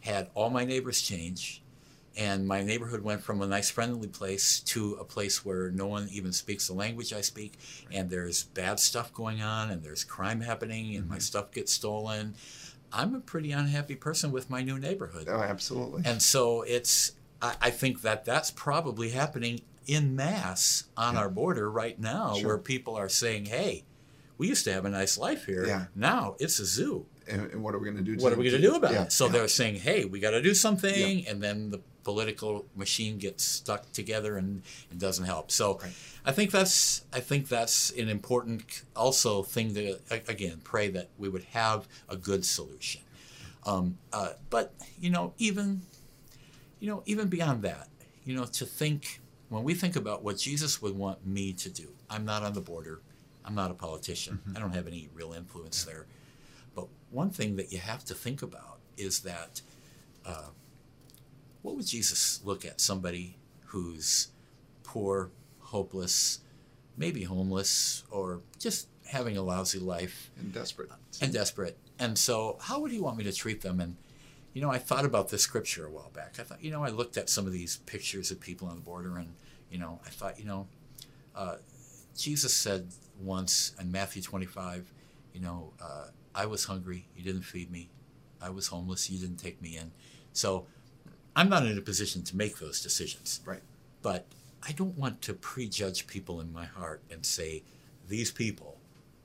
had 0.00 0.30
all 0.34 0.50
my 0.50 0.64
neighbors 0.64 1.00
change, 1.00 1.59
and 2.20 2.46
my 2.46 2.62
neighborhood 2.62 3.02
went 3.02 3.22
from 3.22 3.40
a 3.40 3.46
nice 3.46 3.70
friendly 3.70 4.06
place 4.06 4.60
to 4.60 4.94
a 5.00 5.04
place 5.04 5.42
where 5.42 5.70
no 5.70 5.86
one 5.86 6.06
even 6.12 6.32
speaks 6.32 6.68
the 6.68 6.74
language 6.74 7.14
I 7.14 7.22
speak, 7.22 7.54
and 7.90 8.10
there's 8.10 8.44
bad 8.44 8.78
stuff 8.78 9.12
going 9.14 9.40
on, 9.40 9.70
and 9.70 9.82
there's 9.82 10.04
crime 10.04 10.42
happening, 10.42 10.94
and 10.94 11.08
my 11.08 11.14
mm-hmm. 11.14 11.20
stuff 11.20 11.50
gets 11.50 11.72
stolen. 11.72 12.34
I'm 12.92 13.14
a 13.14 13.20
pretty 13.20 13.52
unhappy 13.52 13.94
person 13.94 14.32
with 14.32 14.50
my 14.50 14.62
new 14.62 14.78
neighborhood. 14.78 15.28
Oh, 15.30 15.40
absolutely. 15.40 16.02
And 16.04 16.20
so 16.20 16.60
it's, 16.62 17.12
I, 17.40 17.54
I 17.62 17.70
think 17.70 18.02
that 18.02 18.26
that's 18.26 18.50
probably 18.50 19.10
happening 19.10 19.62
in 19.86 20.14
mass 20.14 20.84
on 20.98 21.16
our 21.16 21.30
border 21.30 21.70
right 21.70 21.98
now, 21.98 22.34
Sure. 22.34 22.48
where 22.48 22.58
people 22.58 22.96
are 22.96 23.08
saying, 23.08 23.46
hey, 23.46 23.84
we 24.36 24.48
used 24.48 24.64
to 24.64 24.72
have 24.72 24.84
a 24.84 24.90
nice 24.90 25.16
life 25.16 25.46
here. 25.46 25.66
Yeah. 25.66 25.86
Now 25.94 26.36
it's 26.38 26.58
a 26.58 26.66
zoo. 26.66 27.06
and, 27.28 27.50
and 27.52 27.62
what 27.62 27.74
are 27.74 27.78
we 27.78 27.84
going 27.84 27.96
to 27.96 28.02
do? 28.02 28.22
What 28.22 28.32
are 28.32 28.36
we 28.36 28.50
going 28.50 28.60
to 28.60 28.68
do 28.68 28.74
about 28.74 28.92
yeah, 28.92 29.04
it? 29.04 29.12
So 29.12 29.26
yeah. 29.26 29.32
they're 29.32 29.48
saying, 29.48 29.76
hey, 29.76 30.04
we 30.04 30.20
got 30.20 30.30
to 30.30 30.42
do 30.42 30.54
something. 30.54 31.26
And 31.26 31.42
then 31.42 31.70
the 31.70 31.80
political 32.04 32.66
machine 32.76 33.18
gets 33.18 33.44
stuck 33.44 33.90
together 33.92 34.36
and 34.36 34.62
it 34.90 34.98
doesn't 34.98 35.24
help. 35.26 35.50
So 35.50 35.78
Right. 35.82 35.92
I 36.24 36.32
think 36.32 36.50
that's 36.50 37.04
I 37.12 37.20
think 37.20 37.48
that's 37.48 37.90
an 37.90 38.08
important 38.08 38.82
also 38.94 39.42
thing 39.42 39.74
to 39.74 39.98
again 40.10 40.60
pray 40.64 40.88
that 40.88 41.08
we 41.18 41.28
would 41.28 41.44
have 41.52 41.88
a 42.08 42.16
good 42.16 42.44
solution. 42.44 43.02
Um, 43.66 43.98
uh, 44.12 44.32
but 44.48 44.72
you 45.00 45.10
know 45.10 45.34
even 45.38 45.82
you 46.78 46.88
know 46.90 47.02
even 47.06 47.28
beyond 47.28 47.62
that, 47.62 47.88
you 48.24 48.34
know 48.34 48.44
to 48.44 48.66
think 48.66 49.20
when 49.48 49.64
we 49.64 49.74
think 49.74 49.96
about 49.96 50.22
what 50.22 50.38
Jesus 50.38 50.80
would 50.80 50.96
want 50.96 51.26
me 51.26 51.52
to 51.54 51.68
do. 51.68 51.88
I'm 52.08 52.24
not 52.24 52.42
on 52.42 52.54
the 52.54 52.60
border. 52.60 53.00
I'm 53.44 53.54
not 53.54 53.70
a 53.70 53.74
politician. 53.74 54.40
Mm-hmm. 54.42 54.56
I 54.56 54.60
don't 54.60 54.74
have 54.74 54.86
any 54.86 55.08
real 55.14 55.32
influence 55.32 55.84
there. 55.84 56.06
But 56.74 56.86
one 57.10 57.30
thing 57.30 57.56
that 57.56 57.72
you 57.72 57.78
have 57.78 58.04
to 58.06 58.14
think 58.14 58.42
about 58.42 58.78
is 58.96 59.20
that 59.20 59.62
uh, 60.26 60.50
what 61.62 61.76
would 61.76 61.86
Jesus 61.86 62.40
look 62.44 62.64
at 62.64 62.80
somebody 62.80 63.36
who's 63.66 64.28
poor, 64.82 65.30
hopeless, 65.60 66.40
maybe 66.96 67.24
homeless, 67.24 68.04
or 68.10 68.40
just 68.58 68.88
having 69.06 69.36
a 69.36 69.42
lousy 69.42 69.78
life 69.78 70.30
and 70.38 70.52
desperate. 70.52 70.90
and 71.20 71.32
desperate? 71.32 71.78
And 71.98 72.18
so, 72.18 72.58
how 72.60 72.80
would 72.80 72.90
he 72.90 72.98
want 72.98 73.18
me 73.18 73.24
to 73.24 73.32
treat 73.32 73.60
them? 73.60 73.80
And 73.80 73.96
you 74.52 74.60
know, 74.60 74.70
I 74.70 74.78
thought 74.78 75.04
about 75.04 75.28
this 75.28 75.42
scripture 75.42 75.86
a 75.86 75.90
while 75.90 76.10
back. 76.12 76.36
I 76.40 76.42
thought, 76.42 76.62
you 76.62 76.70
know, 76.70 76.82
I 76.82 76.88
looked 76.88 77.16
at 77.16 77.28
some 77.28 77.46
of 77.46 77.52
these 77.52 77.76
pictures 77.86 78.30
of 78.30 78.40
people 78.40 78.68
on 78.68 78.76
the 78.76 78.82
border, 78.82 79.16
and 79.16 79.34
you 79.70 79.78
know, 79.78 80.00
I 80.04 80.10
thought, 80.10 80.38
you 80.38 80.46
know, 80.46 80.66
uh, 81.36 81.56
Jesus 82.16 82.52
said 82.52 82.88
once 83.20 83.74
in 83.80 83.92
Matthew 83.92 84.22
25, 84.22 84.92
you 85.32 85.40
know, 85.40 85.72
uh, 85.80 86.06
I 86.34 86.46
was 86.46 86.64
hungry, 86.64 87.06
you 87.16 87.22
didn't 87.22 87.42
feed 87.42 87.70
me. 87.70 87.90
I 88.42 88.50
was 88.50 88.68
homeless, 88.68 89.10
you 89.10 89.18
didn't 89.18 89.36
take 89.36 89.60
me 89.60 89.76
in. 89.76 89.92
So 90.32 90.66
I'm 91.36 91.48
not 91.48 91.66
in 91.66 91.76
a 91.78 91.80
position 91.80 92.22
to 92.24 92.36
make 92.36 92.58
those 92.58 92.80
decisions. 92.82 93.40
Right. 93.44 93.62
But 94.02 94.26
I 94.66 94.72
don't 94.72 94.96
want 94.96 95.22
to 95.22 95.34
prejudge 95.34 96.06
people 96.06 96.40
in 96.40 96.52
my 96.52 96.64
heart 96.66 97.02
and 97.10 97.24
say 97.24 97.62
these 98.08 98.30
people 98.30 98.78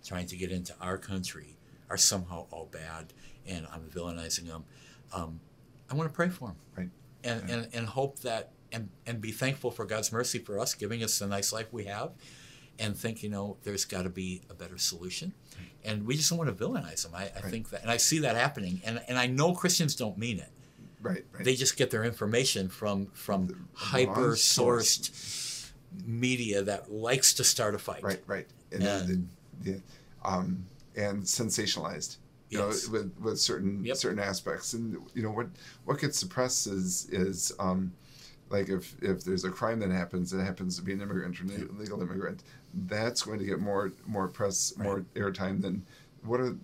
trying 0.06 0.28
to 0.28 0.36
get 0.36 0.52
into 0.52 0.74
our 0.80 0.98
country 0.98 1.58
are 1.90 1.98
somehow 1.98 2.46
all 2.52 2.68
bad 2.72 3.14
and 3.48 3.68
I'm 3.72 3.82
villainizing 3.90 4.48
them. 4.48 4.64
Um, 5.14 5.40
I 5.90 5.96
want 5.96 6.10
to 6.10 6.16
pray 6.16 6.30
for 6.30 6.48
them 6.50 6.56
Right. 6.78 6.90
and, 7.24 7.50
and, 7.50 7.70
and 7.74 7.88
hope 7.88 8.20
that 8.20 8.52
and, 8.72 8.90
and 9.06 9.22
be 9.22 9.32
thankful 9.32 9.72
for 9.72 9.86
God's 9.86 10.12
mercy 10.12 10.40
for 10.40 10.60
us, 10.60 10.74
giving 10.74 11.04
us 11.04 11.20
the 11.20 11.28
nice 11.28 11.54
life 11.54 11.72
we 11.72 11.86
have, 11.86 12.12
and 12.78 12.98
think, 12.98 13.24
you 13.24 13.30
know, 13.30 13.58
there's 13.64 13.86
got 13.86 14.02
to 14.04 14.10
be 14.10 14.42
a 14.50 14.54
better 14.54 14.78
solution. 14.78 15.34
And 15.84 16.06
we 16.06 16.16
just 16.18 16.30
don't 16.30 16.38
want 16.40 16.56
to 16.56 16.66
villainize 16.66 17.04
them. 17.04 17.14
I, 17.16 17.26
I 17.26 17.42
think 17.42 17.70
that, 17.70 17.84
and 17.84 17.92
I 17.92 17.98
see 17.98 18.20
that 18.20 18.36
happening. 18.36 18.82
And, 18.84 19.02
and 19.08 19.18
I 19.18 19.28
know 19.28 19.54
Christians 19.54 19.96
don't 19.96 20.18
mean 20.18 20.40
it. 20.40 20.50
Right. 21.06 21.24
Right. 21.32 21.44
They 21.46 21.56
just 21.56 21.78
get 21.78 21.92
their 21.92 22.04
information 22.04 22.68
from 22.68 23.08
from 23.14 23.68
hyper 23.74 24.32
sourced 24.32 25.72
media 26.06 26.64
that 26.64 26.92
likes 26.92 27.34
to 27.36 27.44
start 27.44 27.76
a 27.76 27.80
fight. 27.80 28.04
Right, 28.04 28.24
right, 28.28 28.48
and 28.72 28.84
And- 28.84 29.30
the, 29.62 29.72
the, 29.72 29.82
um, 30.24 30.66
and 30.96 31.24
sensationalized. 31.24 32.18
You 32.50 32.60
Yes. 32.60 32.86
know, 32.88 32.92
with 32.94 33.18
with 33.20 33.40
certain 33.40 33.84
Yep. 33.84 33.98
certain 33.98 34.20
aspects, 34.20 34.74
and 34.74 34.98
you 35.14 35.24
know 35.24 35.32
what 35.32 35.48
what 35.86 36.00
gets 36.00 36.18
suppressed 36.20 36.68
is 36.68 37.08
is 37.12 37.52
um, 37.60 37.92
like 38.50 38.70
if 38.70 38.96
if 39.02 39.24
there's 39.24 39.44
a 39.46 39.50
crime 39.50 39.80
that 39.80 39.90
happens 39.92 40.30
that 40.32 40.44
happens 40.44 40.76
to 40.78 40.82
be 40.84 40.94
an 40.94 41.02
immigrant 41.02 41.40
or 41.40 41.44
an 41.44 41.70
illegal 41.76 42.02
immigrant, 42.02 42.44
that's 42.88 43.24
going 43.24 43.40
to 43.40 43.46
get 43.46 43.60
more 43.60 43.92
more 44.06 44.28
press, 44.28 44.74
more 44.78 45.04
airtime 45.16 45.60
than 45.62 45.84
what 46.24 46.40
are 46.40 46.56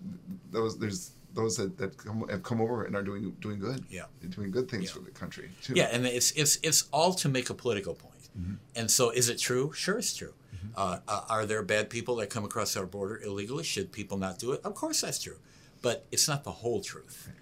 those 0.52 0.78
there's 0.78 1.12
those 1.34 1.56
that, 1.56 1.78
that 1.78 1.96
come, 1.96 2.26
have 2.28 2.42
come 2.42 2.60
over 2.60 2.84
and 2.84 2.94
are 2.96 3.02
doing 3.02 3.36
doing 3.40 3.58
good, 3.58 3.84
Yeah. 3.88 4.04
They're 4.20 4.30
doing 4.30 4.50
good 4.50 4.70
things 4.70 4.84
Yeah. 4.84 4.92
for 4.92 5.00
the 5.00 5.10
country 5.10 5.50
too. 5.62 5.74
Yeah, 5.74 5.88
and 5.92 6.06
it's 6.06 6.32
it's 6.32 6.58
it's 6.62 6.88
all 6.92 7.12
to 7.14 7.28
make 7.28 7.50
a 7.50 7.54
political 7.54 7.94
point. 7.94 8.28
Mm-hmm. 8.38 8.54
And 8.76 8.90
so, 8.90 9.10
is 9.10 9.28
it 9.28 9.38
true? 9.38 9.72
Sure, 9.72 9.98
it's 9.98 10.14
true. 10.16 10.34
Mm-hmm. 10.54 10.68
Uh, 10.76 10.98
uh, 11.08 11.24
are 11.28 11.46
there 11.46 11.62
bad 11.62 11.90
people 11.90 12.16
that 12.16 12.30
come 12.30 12.44
across 12.44 12.76
our 12.76 12.86
border 12.86 13.20
illegally? 13.22 13.64
Should 13.64 13.92
people 13.92 14.16
not 14.18 14.38
do 14.38 14.52
it? 14.52 14.60
Of 14.64 14.74
course, 14.74 15.00
that's 15.02 15.22
true. 15.22 15.38
But 15.82 16.06
it's 16.12 16.28
not 16.28 16.44
the 16.44 16.52
whole 16.52 16.80
truth. 16.80 17.28
Right. 17.28 17.36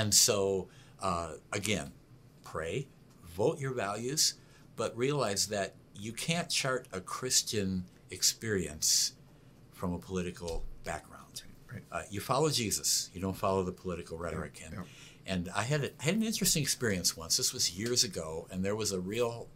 And 0.00 0.14
so, 0.14 0.68
uh, 1.00 1.32
again, 1.52 1.92
pray, 2.44 2.86
vote 3.24 3.58
your 3.58 3.72
values, 3.72 4.34
but 4.76 4.96
realize 4.96 5.48
that 5.48 5.74
you 5.98 6.12
can't 6.12 6.50
chart 6.50 6.86
a 6.92 7.00
Christian 7.00 7.84
experience 8.10 9.12
from 9.72 9.92
a 9.92 9.98
political 9.98 10.64
background. 10.84 11.15
Right. 11.90 12.00
Uh, 12.00 12.02
you 12.10 12.20
follow 12.20 12.50
Jesus. 12.50 13.10
You 13.12 13.20
don't 13.20 13.36
follow 13.36 13.62
the 13.62 13.72
political 13.72 14.18
rhetoric. 14.18 14.58
Yeah. 14.60 14.66
And, 14.66 14.74
yeah. 14.74 15.32
and 15.32 15.48
I 15.54 15.62
had 15.62 15.84
a, 15.84 15.90
I 16.00 16.04
had 16.04 16.14
an 16.14 16.22
interesting 16.22 16.62
experience 16.62 17.16
once. 17.16 17.36
This 17.36 17.52
was 17.52 17.78
years 17.78 18.04
ago, 18.04 18.46
and 18.50 18.64
there 18.64 18.76
was 18.76 18.92
a 18.92 19.00
real 19.00 19.48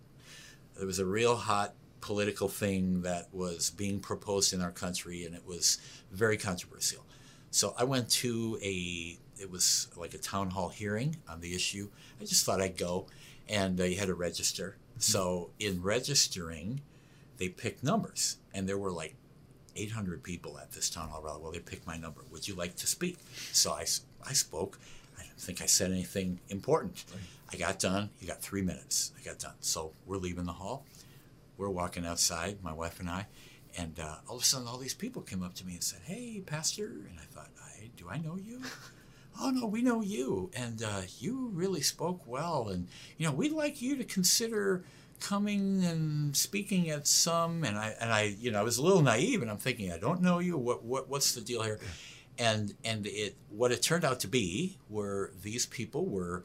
there 0.77 0.87
was 0.87 0.99
a 0.99 1.07
real 1.07 1.37
hot 1.37 1.75
political 2.01 2.49
thing 2.49 3.03
that 3.03 3.29
was 3.33 3.71
being 3.71 4.01
proposed 4.01 4.53
in 4.53 4.61
our 4.61 4.71
country, 4.71 5.25
and 5.25 5.35
it 5.35 5.47
was 5.47 5.79
very 6.11 6.37
controversial. 6.37 7.05
So 7.51 7.75
I 7.79 7.85
went 7.85 8.09
to 8.11 8.59
a 8.63 9.19
it 9.39 9.51
was 9.51 9.89
like 9.97 10.15
a 10.15 10.19
town 10.19 10.51
hall 10.51 10.69
hearing 10.69 11.17
on 11.29 11.41
the 11.41 11.55
issue. 11.55 11.89
I 12.21 12.25
just 12.25 12.45
thought 12.45 12.61
I'd 12.61 12.77
go, 12.77 13.07
and 13.49 13.81
uh, 13.81 13.85
you 13.85 13.97
had 13.97 14.09
to 14.09 14.15
register. 14.15 14.77
Mm-hmm. 14.91 15.01
So 15.01 15.51
in 15.59 15.83
registering, 15.83 16.83
they 17.39 17.49
picked 17.49 17.83
numbers, 17.83 18.37
and 18.53 18.69
there 18.69 18.79
were 18.79 18.93
like 18.93 19.15
800 19.81 20.23
people 20.23 20.59
at 20.59 20.73
this 20.73 20.91
town 20.91 21.09
hall 21.09 21.23
rally. 21.23 21.41
Well, 21.43 21.53
they 21.53 21.59
picked 21.59 21.87
my 21.87 21.97
number. 21.97 22.23
Would 22.31 22.47
you 22.47 22.55
like 22.55 22.77
to 22.77 22.87
speak? 22.87 23.19
So 23.53 23.73
I, 23.73 23.87
I 24.27 24.33
spoke. 24.33 24.79
I 25.19 25.23
don't 25.23 25.39
think 25.39 25.63
I 25.63 25.67
said 25.67 25.91
anything 25.91 26.41
important. 26.49 27.05
Right. 27.11 27.21
I 27.53 27.57
got 27.57 27.79
done. 27.79 28.11
You 28.21 28.29
got 28.29 28.41
three 28.43 28.63
minutes. 28.63 29.13
I 29.19 29.25
got 29.25 29.39
done. 29.39 29.55
So 29.61 29.93
we're 30.07 30.19
leaving 30.19 30.45
the 30.45 30.53
hall. 30.53 30.85
We're 31.57 31.71
walking 31.71 32.07
outside, 32.07 32.63
my 32.63 32.73
wife 32.73 33.01
and 33.01 33.11
I, 33.11 33.27
and 33.77 33.99
uh, 34.01 34.17
all 34.29 34.37
of 34.37 34.43
a 34.43 34.45
sudden, 34.45 34.67
all 34.67 34.79
these 34.79 34.95
people 34.95 35.23
came 35.23 35.43
up 35.43 35.55
to 35.57 35.67
me 35.67 35.75
and 35.75 35.85
said, 35.85 36.01
"Hey, 36.05 36.43
Pastor," 36.45 36.87
and 36.87 37.19
I 37.19 37.25
thought, 37.35 37.51
I, 37.63 37.91
"Do 37.97 38.09
I 38.09 38.19
know 38.19 38.37
you?" 38.37 38.63
oh 39.41 39.51
no, 39.51 39.67
we 39.67 39.83
know 39.83 40.03
you, 40.03 40.51
and 40.55 40.83
uh, 40.83 41.03
you 41.19 41.51
really 41.53 41.83
spoke 41.83 42.27
well, 42.27 42.69
and 42.69 42.89
you 43.19 43.27
know 43.27 43.33
we'd 43.33 43.53
like 43.53 43.83
you 43.83 43.97
to 43.97 44.05
consider 44.05 44.85
coming 45.21 45.85
and 45.85 46.37
speaking 46.37 46.91
at 46.91 47.07
some 47.07 47.65
and 47.65 47.79
I 47.79 47.95
and 48.01 48.11
I 48.11 48.35
you 48.39 48.51
know 48.51 48.61
I 48.61 48.63
was 48.63 48.79
a 48.79 48.83
little 48.83 49.03
naive 49.03 49.43
and 49.43 49.51
I'm 49.51 49.59
thinking 49.59 49.93
I 49.93 49.99
don't 49.99 50.23
know 50.23 50.39
you. 50.39 50.57
What 50.57 50.85
what 50.85 51.09
what's 51.09 51.33
the 51.35 51.41
deal 51.41 51.63
here? 51.63 51.79
And 52.39 52.75
and 52.85 53.07
it 53.07 53.37
what 53.51 53.71
it 53.71 53.83
turned 53.83 54.05
out 54.05 54.21
to 54.21 54.29
be 54.29 54.79
were 54.89 55.33
these 55.43 55.67
people 55.67 56.07
were 56.07 56.45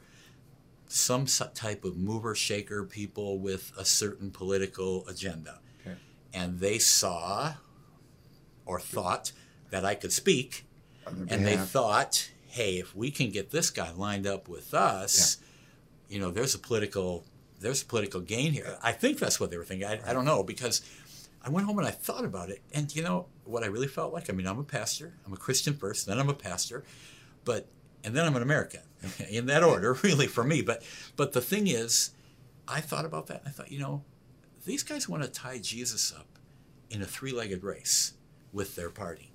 some 0.88 1.26
type 1.26 1.84
of 1.84 1.96
mover 1.96 2.34
shaker 2.34 2.84
people 2.84 3.38
with 3.38 3.72
a 3.76 3.84
certain 3.84 4.30
political 4.30 5.06
agenda. 5.08 5.58
Okay. 5.80 5.96
and 6.32 6.60
they 6.60 6.78
saw 6.78 7.54
or 8.64 8.78
thought 8.80 9.32
that 9.70 9.84
I 9.84 9.94
could 9.94 10.12
speak 10.12 10.64
and 11.06 11.46
they 11.46 11.56
thought 11.56 12.30
hey 12.46 12.78
if 12.78 12.94
we 12.94 13.10
can 13.10 13.30
get 13.30 13.50
this 13.50 13.70
guy 13.70 13.92
lined 13.92 14.26
up 14.26 14.48
with 14.48 14.74
us 14.74 15.38
yeah. 16.08 16.14
you 16.14 16.20
know 16.20 16.30
there's 16.30 16.54
a 16.54 16.58
political 16.58 17.24
there's 17.60 17.82
political 17.82 18.20
gain 18.20 18.52
here. 18.52 18.78
I 18.82 18.92
think 18.92 19.18
that's 19.18 19.40
what 19.40 19.50
they 19.50 19.56
were 19.56 19.64
thinking. 19.64 19.86
I, 19.86 20.00
I, 20.08 20.12
don't 20.12 20.24
know 20.24 20.42
because 20.42 20.82
I 21.42 21.48
went 21.48 21.66
home 21.66 21.78
and 21.78 21.86
I 21.86 21.90
thought 21.90 22.24
about 22.24 22.50
it. 22.50 22.62
And 22.72 22.94
you 22.94 23.02
know 23.02 23.26
what 23.44 23.62
I 23.62 23.66
really 23.66 23.86
felt 23.86 24.12
like? 24.12 24.28
I 24.28 24.32
mean, 24.32 24.46
I'm 24.46 24.58
a 24.58 24.64
pastor. 24.64 25.14
I'm 25.24 25.32
a 25.32 25.36
Christian 25.36 25.74
first, 25.74 26.06
then 26.06 26.18
I'm 26.18 26.28
a 26.28 26.34
pastor, 26.34 26.84
but 27.44 27.68
and 28.04 28.14
then 28.14 28.24
I'm 28.24 28.36
an 28.36 28.42
American 28.42 28.82
in 29.30 29.46
that 29.46 29.62
order, 29.62 29.92
really 30.02 30.26
for 30.26 30.44
me. 30.44 30.62
But 30.62 30.82
but 31.16 31.32
the 31.32 31.40
thing 31.40 31.66
is, 31.66 32.10
I 32.68 32.80
thought 32.80 33.04
about 33.04 33.26
that 33.28 33.40
and 33.40 33.48
I 33.48 33.50
thought, 33.50 33.72
you 33.72 33.78
know, 33.78 34.02
these 34.64 34.82
guys 34.82 35.08
want 35.08 35.22
to 35.22 35.28
tie 35.28 35.58
Jesus 35.58 36.12
up 36.16 36.26
in 36.90 37.02
a 37.02 37.06
three-legged 37.06 37.62
race 37.62 38.14
with 38.52 38.76
their 38.76 38.90
party, 38.90 39.32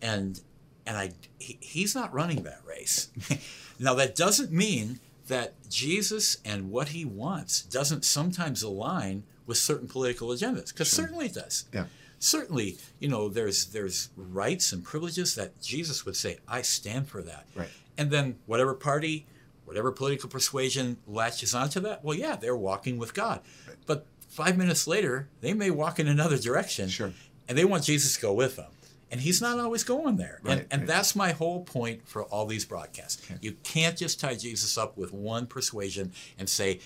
and 0.00 0.40
and 0.86 0.96
I 0.96 1.12
he, 1.38 1.58
he's 1.60 1.94
not 1.94 2.12
running 2.12 2.42
that 2.42 2.60
race. 2.66 3.10
now 3.78 3.94
that 3.94 4.16
doesn't 4.16 4.50
mean 4.50 5.00
that 5.28 5.54
Jesus 5.68 6.38
and 6.44 6.70
what 6.70 6.88
he 6.88 7.04
wants 7.04 7.62
doesn't 7.62 8.04
sometimes 8.04 8.62
align 8.62 9.24
with 9.46 9.58
certain 9.58 9.88
political 9.88 10.28
agendas 10.28 10.68
because 10.68 10.88
sure. 10.88 11.04
certainly 11.04 11.26
it 11.26 11.34
does. 11.34 11.66
Yeah. 11.72 11.84
Certainly, 12.18 12.78
you 13.00 13.08
know, 13.08 13.28
there's 13.28 13.66
there's 13.66 14.10
rights 14.16 14.72
and 14.72 14.84
privileges 14.84 15.34
that 15.34 15.60
Jesus 15.60 16.04
would 16.06 16.16
say, 16.16 16.38
I 16.46 16.62
stand 16.62 17.08
for 17.08 17.20
that. 17.22 17.46
Right. 17.54 17.68
And 17.98 18.10
then 18.10 18.36
whatever 18.46 18.74
party, 18.74 19.26
whatever 19.64 19.90
political 19.90 20.28
persuasion 20.28 20.98
latches 21.06 21.54
onto 21.54 21.80
that, 21.80 22.04
well, 22.04 22.16
yeah, 22.16 22.36
they're 22.36 22.56
walking 22.56 22.96
with 22.96 23.12
God. 23.12 23.40
Right. 23.66 23.76
But 23.86 24.06
five 24.28 24.56
minutes 24.56 24.86
later, 24.86 25.28
they 25.40 25.52
may 25.52 25.70
walk 25.70 25.98
in 25.98 26.06
another 26.06 26.38
direction. 26.38 26.88
Sure. 26.88 27.12
And 27.48 27.58
they 27.58 27.64
want 27.64 27.82
Jesus 27.84 28.14
to 28.14 28.20
go 28.20 28.32
with 28.32 28.54
them 28.54 28.70
and 29.12 29.20
he's 29.20 29.42
not 29.42 29.60
always 29.60 29.84
going 29.84 30.16
there. 30.16 30.40
Right, 30.42 30.58
and, 30.58 30.66
and 30.70 30.80
right. 30.80 30.88
that's 30.88 31.14
my 31.14 31.32
whole 31.32 31.62
point 31.62 32.08
for 32.08 32.24
all 32.24 32.46
these 32.46 32.64
broadcasts. 32.64 33.30
You 33.42 33.52
can't 33.62 33.96
just 33.96 34.18
tie 34.18 34.34
Jesus 34.34 34.78
up 34.78 34.96
with 34.96 35.12
one 35.12 35.46
persuasion 35.46 36.12
and 36.38 36.48
say, 36.48 36.80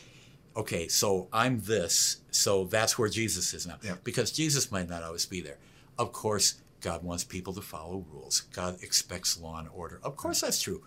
okay, 0.56 0.88
so 0.88 1.28
I'm 1.32 1.60
this, 1.60 2.20
so 2.32 2.64
that's 2.64 2.98
where 2.98 3.08
Jesus 3.08 3.54
is 3.54 3.66
now. 3.66 3.76
Yeah. 3.82 3.94
Because 4.02 4.32
Jesus 4.32 4.72
might 4.72 4.88
not 4.88 5.04
always 5.04 5.24
be 5.24 5.40
there. 5.40 5.58
Of 5.98 6.12
course, 6.12 6.54
God 6.80 7.04
wants 7.04 7.22
people 7.22 7.52
to 7.54 7.62
follow 7.62 8.04
rules. 8.12 8.40
God 8.52 8.82
expects 8.82 9.40
law 9.40 9.58
and 9.60 9.68
order. 9.72 10.00
Of 10.02 10.16
course, 10.16 10.40
that's 10.40 10.60
true. 10.60 10.82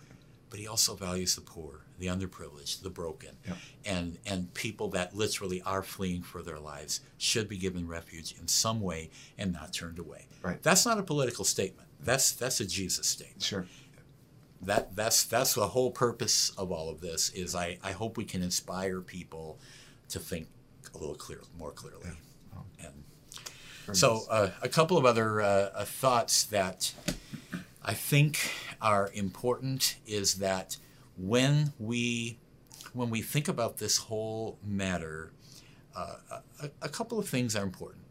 But 0.50 0.60
he 0.60 0.68
also 0.68 0.96
values 0.96 1.36
the 1.36 1.42
poor 1.42 1.82
the 2.00 2.08
underprivileged, 2.08 2.82
the 2.82 2.90
broken, 2.90 3.36
yeah. 3.46 3.54
and 3.86 4.18
and 4.26 4.54
people 4.54 4.88
that 4.90 5.14
literally 5.16 5.62
are 5.64 5.84
fleeing 5.84 6.24
for 6.24 6.42
their 6.42 6.60
lives 6.60 7.02
should 7.18 7.48
be 7.48 7.58
given 7.58 7.88
refuge 7.88 8.34
in 8.40 8.48
some 8.48 8.80
way 8.80 9.10
and 9.38 9.52
not 9.52 9.74
turned 9.74 10.00
away. 10.00 10.28
Right. 10.42 10.62
That's 10.64 10.86
not 10.86 10.98
a 10.98 11.04
political 11.04 11.44
statement. 11.44 11.88
That's 12.00 12.32
that's 12.32 12.62
a 12.62 12.66
Jesus 12.66 13.06
statement. 13.06 13.44
Sure. 13.44 13.66
That 14.62 14.96
that's 14.96 15.26
that's 15.26 15.54
the 15.54 15.68
whole 15.68 15.92
purpose 15.92 16.52
of 16.58 16.72
all 16.72 16.90
of 16.90 17.02
this. 17.02 17.30
Is 17.32 17.54
I 17.54 17.78
I 17.84 17.92
hope 17.92 18.18
we 18.18 18.26
can 18.26 18.42
inspire 18.42 19.02
people 19.02 19.60
to 20.10 20.20
think 20.20 20.48
a 20.96 20.98
little 20.98 21.16
clear, 21.16 21.42
more 21.58 21.72
clearly. 21.72 22.06
Yeah. 22.06 22.58
Oh. 22.58 22.64
And 23.88 23.98
so 23.98 24.22
uh, 24.30 24.52
a 24.62 24.70
couple 24.70 24.98
of 24.98 25.06
other 25.06 25.42
uh, 25.42 25.48
uh, 25.48 25.86
thoughts 25.86 26.44
that 26.46 26.94
I 27.84 27.94
think 27.94 28.52
are 28.82 29.10
important 29.14 29.98
is 30.06 30.36
that 30.36 30.78
when 31.18 31.74
we 31.80 32.40
when 32.94 33.10
we 33.10 33.22
think 33.22 33.48
about 33.48 33.78
this 33.78 33.98
whole 33.98 34.58
matter, 34.64 35.32
uh, 35.96 36.16
a, 36.62 36.70
a, 36.82 36.90
couple 36.90 37.20
of 37.20 37.30
things 37.30 37.56
are 37.56 37.64
important. 37.64 38.04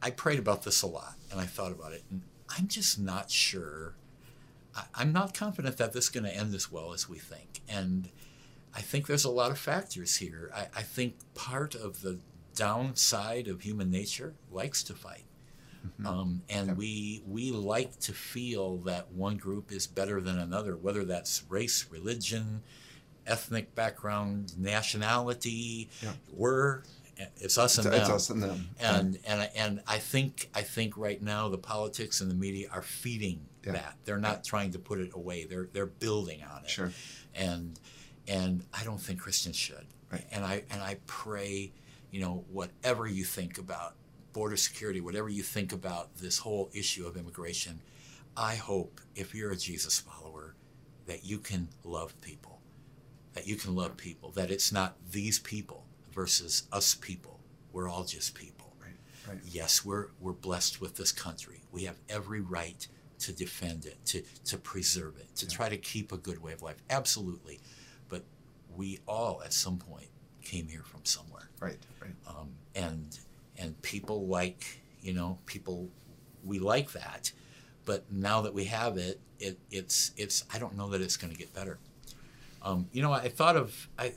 I 0.00 0.10
prayed 0.10 0.38
about 0.38 0.62
this 0.62 0.80
a 0.82 0.86
lot, 0.86 1.14
and 1.30 1.38
I 1.38 1.44
thought 1.44 1.70
about 1.70 1.92
it, 1.92 2.02
and 2.10 2.22
I'm 2.56 2.66
just 2.66 2.98
not 2.98 3.30
sure. 3.30 3.94
I, 4.74 5.02
am 5.02 5.12
not 5.12 5.34
confident 5.34 5.76
that 5.76 5.92
this 5.92 6.04
is 6.04 6.10
going 6.10 6.24
to 6.24 6.34
end 6.34 6.54
as 6.54 6.72
well 6.72 6.92
as 6.92 7.08
we 7.08 7.18
think, 7.18 7.60
and 7.68 8.08
I 8.74 8.80
think 8.80 9.06
there's 9.06 9.24
a 9.24 9.30
lot 9.30 9.50
of 9.50 9.58
factors 9.58 10.16
here. 10.16 10.50
I, 10.54 10.66
I 10.76 10.82
think 10.82 11.16
part 11.34 11.74
of 11.74 12.02
the 12.02 12.18
downside 12.54 13.48
of 13.48 13.62
human 13.62 13.90
nature 13.90 14.34
likes 14.50 14.82
to 14.84 14.94
fight. 14.94 15.24
Mm-hmm. 16.00 16.06
Um, 16.06 16.42
and 16.48 16.68
yep. 16.68 16.76
we 16.76 17.22
we 17.26 17.50
like 17.50 17.98
to 18.00 18.12
feel 18.12 18.78
that 18.78 19.12
one 19.12 19.36
group 19.36 19.72
is 19.72 19.86
better 19.86 20.20
than 20.20 20.38
another, 20.38 20.76
whether 20.76 21.04
that's 21.04 21.44
race, 21.48 21.86
religion, 21.90 22.62
ethnic 23.26 23.74
background, 23.74 24.52
nationality. 24.58 25.88
Yep. 26.02 26.14
We're 26.32 26.82
it's 27.38 27.56
us 27.56 27.78
and 27.78 27.86
it's, 27.86 27.94
them. 27.94 28.02
It's 28.02 28.10
us 28.10 28.30
and 28.30 28.42
them. 28.42 28.68
And 28.78 29.18
yeah. 29.24 29.32
and 29.32 29.50
and 29.56 29.80
I 29.86 29.98
think 29.98 30.50
I 30.54 30.62
think 30.62 30.96
right 30.96 31.22
now 31.22 31.48
the 31.48 31.58
politics 31.58 32.20
and 32.20 32.30
the 32.30 32.34
media 32.34 32.68
are 32.72 32.82
feeding 32.82 33.40
yeah. 33.64 33.72
that. 33.72 33.96
They're 34.04 34.18
not 34.18 34.38
yeah. 34.38 34.42
trying 34.50 34.72
to 34.72 34.78
put 34.78 34.98
it 34.98 35.10
away. 35.14 35.44
They're 35.44 35.68
they're 35.72 35.86
building 35.86 36.42
on 36.42 36.64
it. 36.64 36.70
Sure. 36.70 36.92
And 37.34 37.78
and 38.28 38.64
I 38.74 38.84
don't 38.84 39.00
think 39.00 39.20
Christians 39.20 39.56
should. 39.56 39.86
Right. 40.12 40.24
And 40.30 40.44
I 40.44 40.64
and 40.70 40.82
I 40.82 40.98
pray, 41.06 41.72
you 42.10 42.20
know, 42.20 42.44
whatever 42.52 43.06
you 43.06 43.24
think 43.24 43.58
about 43.58 43.94
border 44.36 44.56
security, 44.58 45.00
whatever 45.00 45.30
you 45.30 45.42
think 45.42 45.72
about 45.72 46.14
this 46.18 46.40
whole 46.40 46.68
issue 46.74 47.06
of 47.06 47.16
immigration, 47.16 47.80
I 48.36 48.56
hope 48.56 49.00
if 49.14 49.34
you're 49.34 49.52
a 49.52 49.56
Jesus 49.56 49.98
follower 49.98 50.54
that 51.06 51.24
you 51.24 51.38
can 51.38 51.68
love 51.84 52.20
people, 52.20 52.60
that 53.32 53.46
you 53.46 53.56
can 53.56 53.74
love 53.74 53.96
people, 53.96 54.32
that 54.32 54.50
it's 54.50 54.70
not 54.70 54.94
these 55.10 55.38
people 55.38 55.86
versus 56.12 56.64
us 56.70 56.94
people. 56.94 57.40
We're 57.72 57.88
all 57.88 58.04
just 58.04 58.34
people. 58.34 58.74
Right, 58.78 58.92
right. 59.26 59.38
Yes, 59.46 59.86
we're, 59.86 60.08
we're 60.20 60.32
blessed 60.32 60.82
with 60.82 60.96
this 60.96 61.12
country. 61.12 61.62
We 61.72 61.84
have 61.84 61.96
every 62.10 62.42
right 62.42 62.86
to 63.20 63.32
defend 63.32 63.86
it, 63.86 64.04
to, 64.04 64.22
to 64.44 64.58
preserve 64.58 65.16
it, 65.16 65.34
to 65.36 65.46
yeah. 65.46 65.56
try 65.56 65.68
to 65.70 65.78
keep 65.78 66.12
a 66.12 66.18
good 66.18 66.42
way 66.42 66.52
of 66.52 66.60
life. 66.60 66.76
Absolutely. 66.90 67.58
But 68.10 68.22
we 68.76 68.98
all, 69.08 69.40
at 69.42 69.54
some 69.54 69.78
point, 69.78 70.08
came 70.42 70.68
here 70.68 70.82
from 70.84 71.06
somewhere. 71.06 71.48
Right, 71.58 71.78
right. 72.02 72.12
Um, 72.28 72.50
and 72.74 73.18
and 73.58 73.80
people 73.82 74.26
like 74.26 74.80
you 75.00 75.12
know 75.12 75.38
people 75.46 75.88
we 76.44 76.58
like 76.58 76.92
that 76.92 77.32
but 77.86 78.04
now 78.12 78.42
that 78.42 78.52
we 78.52 78.64
have 78.64 78.98
it, 78.98 79.20
it 79.38 79.58
it's 79.70 80.10
it's 80.16 80.44
I 80.52 80.58
don't 80.58 80.76
know 80.76 80.90
that 80.90 81.00
it's 81.00 81.16
going 81.16 81.32
to 81.32 81.38
get 81.38 81.54
better. 81.54 81.78
Um, 82.62 82.88
you 82.92 83.00
know, 83.00 83.12
I 83.12 83.28
thought 83.28 83.56
of 83.56 83.88
I 83.98 84.12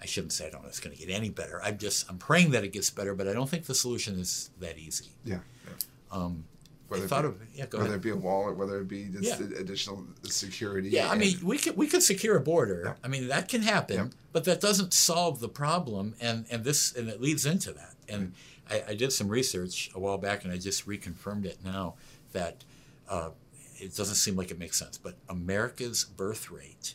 I 0.00 0.06
shouldn't 0.06 0.32
say 0.32 0.46
I 0.46 0.50
don't 0.50 0.62
know 0.62 0.68
it's 0.68 0.80
going 0.80 0.96
to 0.96 1.06
get 1.06 1.12
any 1.12 1.28
better. 1.28 1.60
I'm 1.62 1.76
just 1.76 2.08
I'm 2.08 2.18
praying 2.18 2.52
that 2.52 2.64
it 2.64 2.72
gets 2.72 2.88
better, 2.88 3.14
but 3.14 3.28
I 3.28 3.32
don't 3.34 3.50
think 3.50 3.66
the 3.66 3.74
solution 3.74 4.18
is 4.18 4.50
that 4.60 4.78
easy. 4.78 5.06
Yeah. 5.24 5.40
yeah. 5.66 5.72
Um, 6.16 6.44
Whether, 6.86 7.02
I 7.02 7.06
it 7.06 7.08
thought 7.08 7.22
be, 7.22 7.28
of 7.28 7.36
yeah, 7.52 7.66
go 7.66 7.78
whether 7.78 7.90
ahead. 7.90 8.00
it 8.00 8.02
be 8.02 8.10
a 8.10 8.16
wall 8.16 8.42
or 8.44 8.54
whether 8.54 8.80
it 8.80 8.88
be 8.88 9.06
just 9.06 9.40
Yeah. 9.40 9.46
additional 9.58 10.04
security. 10.22 10.88
Yeah, 10.90 11.10
I 11.10 11.16
mean, 11.16 11.38
we 11.42 11.58
could 11.58 11.76
we 11.76 11.88
could 11.88 12.04
secure 12.04 12.36
a 12.36 12.40
border. 12.40 12.82
Yeah. 12.86 12.94
I 13.02 13.08
mean, 13.08 13.26
that 13.26 13.48
can 13.48 13.62
happen, 13.62 14.12
but 14.32 14.44
that 14.44 14.60
doesn't 14.60 14.94
solve 14.94 15.40
the 15.40 15.48
problem, 15.48 16.14
and 16.20 16.46
and 16.48 16.62
this 16.62 16.94
and 16.94 17.08
it 17.08 17.20
leads 17.20 17.44
into 17.44 17.72
that. 17.72 17.94
And 18.08 18.32
I, 18.70 18.82
I 18.88 18.94
did 18.94 19.12
some 19.12 19.28
research 19.28 19.90
a 19.94 20.00
while 20.00 20.18
back, 20.18 20.44
and 20.44 20.52
I 20.52 20.58
just 20.58 20.86
reconfirmed 20.86 21.44
it 21.44 21.58
now 21.64 21.94
that 22.32 22.64
uh, 23.08 23.30
it 23.76 23.94
doesn't 23.96 24.16
seem 24.16 24.36
like 24.36 24.50
it 24.50 24.58
makes 24.58 24.78
sense, 24.78 24.98
but 24.98 25.16
America's 25.28 26.04
birth 26.04 26.50
rate 26.50 26.94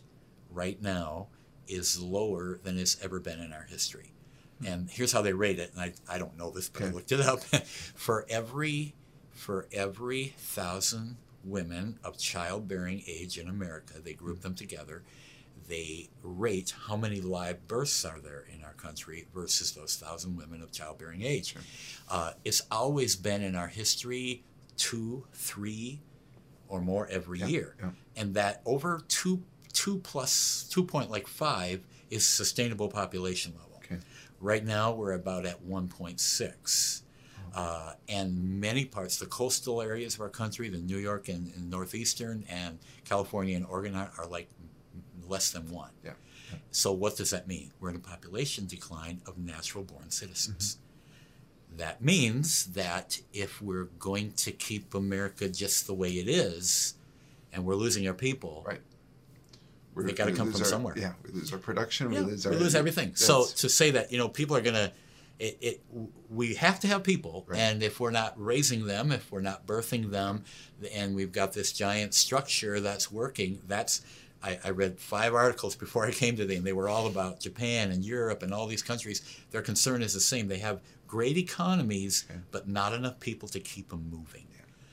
right 0.52 0.82
now 0.82 1.28
is 1.68 2.02
lower 2.02 2.60
than 2.64 2.78
it's 2.78 3.02
ever 3.04 3.20
been 3.20 3.40
in 3.40 3.54
our 3.54 3.64
history. 3.64 4.12
And 4.66 4.90
here's 4.90 5.12
how 5.12 5.22
they 5.22 5.34
rate 5.34 5.60
it, 5.60 5.72
and 5.74 5.82
I, 5.82 5.94
I 6.10 6.18
don't 6.18 6.38
know 6.38 6.52
this, 6.52 6.70
but 6.70 6.84
I 6.84 6.90
looked 6.90 7.12
it 7.12 7.22
up. 7.22 7.42
for 7.96 8.26
every 8.30 8.94
for 9.32 9.68
every 9.74 10.36
thousand 10.38 11.18
women 11.44 12.00
of 12.04 12.18
childbearing 12.18 13.04
age 13.08 13.38
in 13.38 13.50
America, 13.50 13.96
they 14.02 14.14
group 14.14 14.42
them 14.42 14.56
together. 14.56 15.04
They 15.68 16.10
rate 16.22 16.74
how 16.88 16.96
many 16.98 17.22
live 17.22 17.68
births 17.68 18.04
are 18.06 18.20
there 18.20 18.46
in 18.54 18.64
our 18.64 18.74
country 18.74 19.28
versus 19.34 19.72
those 19.72 19.96
thousand 19.96 20.36
women 20.36 20.62
of 20.62 20.72
childbearing 20.72 21.22
age. 21.24 21.56
Uh, 22.10 22.34
it's 22.44 22.62
always 22.72 23.16
been 23.16 23.42
in 23.42 23.56
our 23.56 23.68
history 23.68 24.44
two, 24.78 25.26
three, 25.34 26.02
or 26.68 26.82
more 26.82 27.08
every 27.08 27.40
Yeah, 27.40 27.46
year, 27.48 27.76
yeah. 27.80 27.90
and 28.16 28.34
that 28.36 28.62
over 28.66 29.02
two 29.08 29.44
two 29.72 30.00
plus 30.00 30.68
two 30.70 30.84
point 30.84 31.10
like 31.10 31.28
five 31.28 31.86
is 32.10 32.26
sustainable 32.26 32.90
population 32.90 33.54
level. 33.58 33.80
Okay. 33.84 33.98
Right 34.40 34.64
now, 34.66 34.92
we're 34.92 35.14
about 35.14 35.46
at 35.46 35.64
1.6. 35.66 37.02
Uh, 37.56 37.94
and 38.10 38.60
many 38.60 38.84
parts, 38.84 39.18
the 39.18 39.26
coastal 39.28 39.82
areas 39.82 40.16
of 40.16 40.22
our 40.22 40.30
country, 40.30 40.70
the 40.70 40.80
New 40.80 40.98
York 40.98 41.30
and, 41.30 41.54
and 41.56 41.70
northeastern, 41.70 42.44
and 42.50 42.80
California 43.06 43.56
and 43.56 43.66
Oregon 43.66 43.96
are, 43.96 44.12
are 44.18 44.26
like 44.26 44.50
less 45.28 45.52
than 45.52 45.70
one. 45.70 45.92
Yeah. 46.04 46.12
So 46.72 46.92
what 46.92 47.16
does 47.18 47.32
that 47.32 47.48
mean? 47.48 47.72
We're 47.80 47.90
in 47.90 47.96
a 47.96 48.00
population 48.00 48.66
decline 48.68 49.22
of 49.26 49.38
natural 49.38 49.84
born 49.84 50.12
citizens. 50.12 50.76
Mm-hmm. 50.78 51.78
That 51.78 52.04
means 52.04 52.68
that 52.74 53.20
if 53.34 53.62
we're 53.62 53.86
going 53.98 54.34
to 54.34 54.52
keep 54.52 54.94
America 54.94 55.50
just 55.50 55.88
the 55.88 55.94
way 55.96 56.12
it 56.12 56.28
is, 56.28 56.94
and 57.52 57.66
we're 57.66 57.76
losing 57.76 58.08
our 58.08 58.14
people, 58.14 58.64
Right. 58.68 58.82
We're- 59.96 60.08
They 60.08 60.14
gotta 60.14 60.32
come 60.34 60.52
from 60.52 60.62
our- 60.62 60.68
somewhere. 60.68 60.96
Yeah, 60.98 61.14
we 61.24 61.32
lose 61.32 61.52
our 61.54 61.60
production. 61.60 62.12
Yeah, 62.12 62.22
we 62.22 62.32
lose 62.32 62.46
we 62.48 62.54
our, 62.56 62.60
lose 62.60 62.74
everything. 62.76 63.16
So 63.16 63.46
to 63.46 63.70
say 63.70 63.92
that 63.92 64.12
you 64.12 64.18
know 64.18 64.28
people 64.28 64.56
are 64.56 64.62
gonna, 64.62 64.92
it, 65.40 65.58
it 65.62 65.82
we 66.32 66.56
have 66.56 66.80
to 66.80 66.88
have 66.88 67.04
people, 67.04 67.46
Right. 67.48 67.60
and 67.60 67.84
if 67.84 68.00
we're 68.00 68.10
not 68.12 68.34
raising 68.38 68.86
them, 68.88 69.12
if 69.12 69.32
we're 69.32 69.42
not 69.42 69.68
birthing 69.68 70.10
them, 70.10 70.46
and 70.94 71.16
we've 71.16 71.32
got 71.32 71.54
this 71.54 71.72
giant 71.74 72.14
structure 72.16 72.80
that's 72.80 73.12
working, 73.12 73.62
that's. 73.68 74.02
I, 74.44 74.60
I 74.64 74.70
read 74.72 75.00
five 75.00 75.34
articles 75.34 75.76
before 75.76 76.06
I 76.06 76.12
came 76.12 76.36
today, 76.36 76.56
and 76.58 76.66
they 76.66 76.74
were 76.74 76.90
all 76.90 77.08
about 77.08 77.40
Japan 77.40 77.92
and 77.92 78.04
Europe 78.04 78.44
and 78.44 78.54
all 78.54 78.68
these 78.68 78.84
countries. 78.84 79.22
Their 79.52 79.62
concern 79.62 80.02
is 80.02 80.14
the 80.14 80.20
same. 80.20 80.48
They 80.48 80.60
have 80.60 80.82
great 81.08 81.38
economies, 81.38 82.26
but 82.52 82.68
not 82.68 82.94
enough 82.94 83.20
people 83.20 83.48
to 83.50 83.60
keep 83.60 83.90
them 83.90 84.08
moving. 84.12 84.46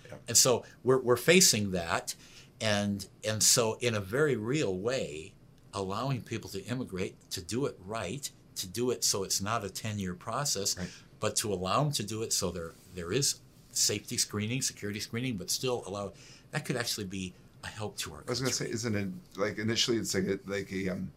yeah. 0.07 0.15
And 0.29 0.37
so 0.37 0.65
we're, 0.85 1.01
we're 1.01 1.17
facing 1.17 1.73
that. 1.73 2.15
And, 2.61 3.07
and 3.27 3.43
so, 3.43 3.79
in 3.81 3.95
a 3.95 4.01
very 4.01 4.37
real 4.37 4.77
way, 4.77 5.33
allowing 5.75 6.21
people 6.23 6.51
to 6.51 6.65
immigrate, 6.67 7.17
to 7.31 7.41
do 7.41 7.67
it 7.67 7.77
right, 7.85 8.31
to 8.57 8.67
do 8.69 8.91
it 8.91 9.03
so 9.03 9.25
it's 9.25 9.41
not 9.41 9.65
a 9.65 9.71
10 9.71 9.99
year 9.99 10.15
process, 10.15 10.77
Right. 10.79 10.89
but 11.21 11.37
to 11.37 11.53
allow 11.53 11.83
them 11.83 11.93
to 11.93 12.03
do 12.03 12.23
it 12.23 12.33
so 12.33 12.51
there, 12.51 12.73
there 12.95 13.13
is 13.13 13.41
safety 13.73 14.17
screening, 14.19 14.61
security 14.63 15.01
screening, 15.01 15.37
but 15.37 15.51
still 15.51 15.83
allow 15.87 16.13
that 16.51 16.65
could 16.65 16.77
actually 16.77 17.05
be 17.07 17.33
a 17.65 17.69
help 17.69 17.97
to 17.99 18.13
our 18.15 18.25
I 18.27 18.31
was 18.31 18.41
gonna 18.41 18.53
say, 18.53 18.69
isn't 18.71 18.95
it 18.95 19.09
like 19.37 19.59
initially 19.59 19.97
it's 19.99 20.15
like 20.15 20.25
a 20.27 20.39
like 20.47 20.73
a 20.73 20.91
um, 20.91 21.11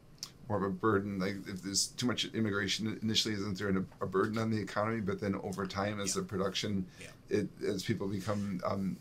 more 0.49 0.58
of 0.58 0.63
a 0.63 0.69
burden? 0.69 1.19
Like 1.19 1.36
if 1.47 1.62
there's 1.63 1.88
too 1.88 2.06
much 2.06 2.25
immigration 2.34 2.99
initially, 3.01 3.34
isn't 3.36 3.58
there 3.58 3.69
a, 3.69 3.86
a 4.03 4.08
burden 4.08 4.38
on 4.38 4.49
the 4.51 4.60
economy? 4.60 5.01
But 5.01 5.19
then 5.21 5.36
over 5.43 5.65
time, 5.65 5.99
as 5.99 6.15
Yeah. 6.15 6.21
the 6.21 6.27
production, 6.27 6.86
Yeah. 6.99 7.08
it 7.29 7.47
as 7.65 7.84
people 7.84 8.08
become 8.08 8.60
um, 8.65 8.97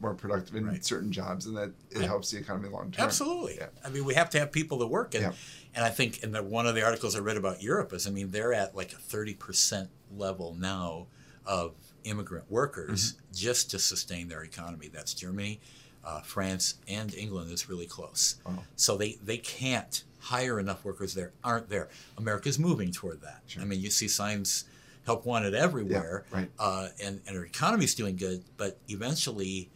more 0.00 0.14
productive 0.14 0.54
in 0.56 0.66
Right. 0.66 0.84
certain 0.84 1.10
jobs, 1.12 1.46
and 1.46 1.56
that 1.56 1.70
it 1.90 1.98
Right. 1.98 2.06
helps 2.06 2.30
the 2.30 2.38
economy 2.38 2.68
long 2.68 2.90
term. 2.90 3.04
Absolutely. 3.06 3.56
Yeah. 3.56 3.68
I 3.84 3.88
mean, 3.90 4.04
we 4.04 4.14
have 4.14 4.28
to 4.30 4.38
have 4.38 4.52
people 4.52 4.78
to 4.80 4.86
work. 4.86 5.14
And, 5.14 5.22
Yeah. 5.22 5.32
and 5.74 5.84
I 5.84 5.90
think 5.90 6.22
in 6.22 6.32
the, 6.32 6.42
one 6.42 6.66
of 6.66 6.74
the 6.74 6.82
articles 6.82 7.14
I 7.16 7.20
read 7.20 7.36
about 7.38 7.62
Europe 7.62 7.92
is, 7.94 8.06
I 8.06 8.10
mean, 8.10 8.30
they're 8.30 8.52
at 8.52 8.74
like 8.76 8.92
a 8.92 8.96
30% 8.96 9.88
level 10.14 10.54
now 10.54 11.06
of 11.46 11.74
immigrant 12.04 12.50
workers 12.50 13.12
Mm-hmm. 13.12 13.20
just 13.34 13.70
to 13.70 13.78
sustain 13.78 14.28
their 14.28 14.42
economy. 14.44 14.88
That's 14.88 15.14
Germany, 15.14 15.60
uh, 16.06 16.20
France, 16.20 16.76
and 16.88 17.14
England 17.14 17.50
is 17.50 17.68
really 17.68 17.86
close. 17.86 18.36
Wow. 18.46 18.62
So 18.76 18.96
they, 18.96 19.18
they 19.22 19.38
can't 19.38 20.04
hire 20.20 20.58
enough 20.58 20.84
workers 20.84 21.14
there, 21.14 21.32
aren't 21.42 21.68
there. 21.68 21.88
America's 22.16 22.58
moving 22.58 22.92
toward 22.92 23.20
that. 23.22 23.42
Sure. 23.46 23.62
I 23.62 23.66
mean, 23.66 23.80
you 23.80 23.90
see 23.90 24.08
signs, 24.08 24.64
help 25.04 25.26
wanted 25.26 25.54
everywhere, 25.54 26.24
right. 26.30 26.50
uh, 26.58 26.88
and, 27.02 27.20
and 27.26 27.36
our 27.36 27.44
economy's 27.44 27.94
doing 27.94 28.16
good, 28.16 28.44
but 28.56 28.78
eventually, 28.88 29.68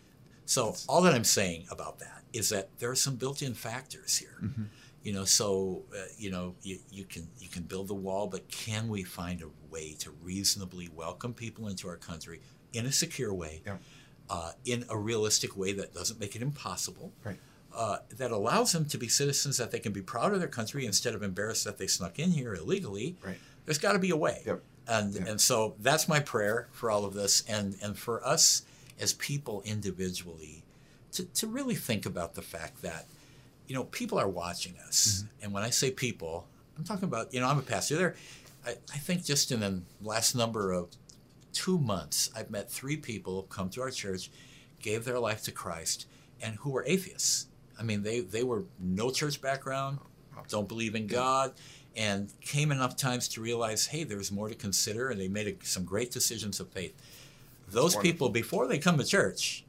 so 0.47 0.75
all 0.89 1.03
that 1.03 1.15
I'm 1.15 1.25
saying 1.25 1.67
about 1.71 1.99
that 1.99 2.23
is 2.33 2.49
that 2.51 2.69
there 2.79 2.91
are 2.91 2.97
some 2.97 3.17
built-in 3.17 3.55
factors 3.55 4.19
here. 4.19 4.39
Mm-hmm. 4.43 4.63
You 5.03 5.15
know, 5.15 5.25
so 5.25 5.83
uh, 5.97 6.03
you 6.19 6.31
know 6.31 6.55
you, 6.63 6.79
you 6.91 7.05
can 7.05 7.27
you 7.39 7.49
can 7.49 7.63
build 7.63 7.89
the 7.89 7.95
wall, 7.95 8.27
but 8.27 8.51
can 8.51 8.87
we 8.89 9.03
find 9.03 9.41
a 9.41 9.49
way 9.73 9.95
to 10.01 10.11
reasonably 10.23 10.91
welcome 10.95 11.33
people 11.33 11.69
into 11.69 11.89
our 11.89 11.97
country 11.97 12.41
in 12.75 12.87
a 12.87 12.93
secure 12.93 13.33
way, 13.33 13.63
Yeah. 13.65 13.79
Uh, 14.31 14.53
in 14.65 14.85
a 14.89 14.97
realistic 14.97 15.57
way 15.57 15.73
that 15.73 15.93
doesn't 15.93 16.19
make 16.21 16.35
it 16.37 16.43
impossible, 16.43 17.13
Right. 17.25 17.39
uh, 17.75 17.99
that 18.17 18.31
allows 18.31 18.71
them 18.73 18.85
to 18.87 18.97
be 18.97 19.09
citizens 19.09 19.57
that 19.59 19.71
they 19.73 19.81
can 19.81 19.93
be 19.93 20.03
proud 20.03 20.33
of 20.33 20.39
their 20.39 20.49
country 20.49 20.87
instead 20.87 21.15
of 21.17 21.23
embarrassed 21.23 21.65
that 21.65 21.79
they 21.79 21.87
snuck 21.89 22.19
in 22.19 22.31
here 22.33 22.55
illegally. 22.55 23.17
Right. 23.27 23.39
There's 23.67 23.79
got 23.79 23.93
to 23.95 23.99
be 23.99 24.11
a 24.11 24.17
way. 24.17 24.43
Yep. 24.47 24.63
And 24.87 25.15
Yeah. 25.15 25.25
and 25.31 25.41
so 25.41 25.75
that's 25.81 26.07
my 26.09 26.21
prayer 26.21 26.69
for 26.73 26.91
all 26.93 27.05
of 27.05 27.13
this, 27.15 27.43
and 27.49 27.77
and 27.83 27.99
for 27.99 28.17
us 28.27 28.63
as 29.01 29.13
people 29.15 29.63
individually, 29.65 30.63
to 31.13 31.25
to 31.25 31.47
really 31.47 31.75
think 31.77 32.07
about 32.07 32.35
the 32.35 32.43
fact 32.43 32.83
that, 32.83 33.07
you 33.67 33.75
know, 33.75 33.85
people 33.85 34.19
are 34.19 34.29
watching 34.29 34.75
us, 34.89 35.25
and 35.43 35.53
when 35.53 35.63
I 35.63 35.71
say 35.71 35.91
people, 35.91 36.47
I'm 36.79 36.85
talking 36.85 37.05
about 37.05 37.33
you 37.35 37.41
know 37.41 37.49
I'm 37.49 37.59
a 37.59 37.63
pastor. 37.75 37.97
There, 37.97 38.15
I, 38.67 38.71
I 38.93 38.99
think 38.99 39.25
just 39.25 39.51
in 39.53 39.61
the 39.61 39.83
last 40.03 40.35
number 40.35 40.73
of 40.73 40.89
two 41.53 41.79
months, 41.79 42.31
I've 42.35 42.51
met 42.51 42.71
three 42.71 42.97
people 42.97 43.45
come 43.45 43.69
to 43.71 43.83
our 43.83 43.91
church, 43.91 44.31
gave 44.81 45.05
their 45.05 45.19
life 45.19 45.43
to 45.45 45.53
Christ, 45.53 46.07
and 46.41 46.57
who 46.57 46.71
were 46.71 46.85
atheists. 46.87 47.47
I 47.79 47.83
mean, 47.83 48.03
they 48.03 48.21
they 48.21 48.43
were 48.45 48.65
no 48.79 49.11
church 49.11 49.41
background, 49.41 49.99
don't 50.49 50.69
believe 50.69 50.95
in 50.95 51.07
God, 51.07 51.53
and 51.97 52.33
came 52.41 52.73
enough 52.73 52.97
times 52.97 53.29
to 53.29 53.41
realize, 53.41 53.87
hey, 53.87 54.05
there's 54.05 54.31
more 54.33 54.49
to 54.49 54.55
consider, 54.55 55.09
and 55.11 55.21
they 55.21 55.29
made 55.29 55.47
a, 55.49 55.67
some 55.67 55.85
great 55.85 56.11
decisions 56.11 56.61
of 56.61 56.69
faith. 56.71 56.95
Those 57.69 57.95
wonderful. 57.95 58.03
people, 58.03 58.29
before 58.31 58.67
they 58.67 58.79
come 58.79 58.99
to 58.99 59.05
church, 59.05 59.65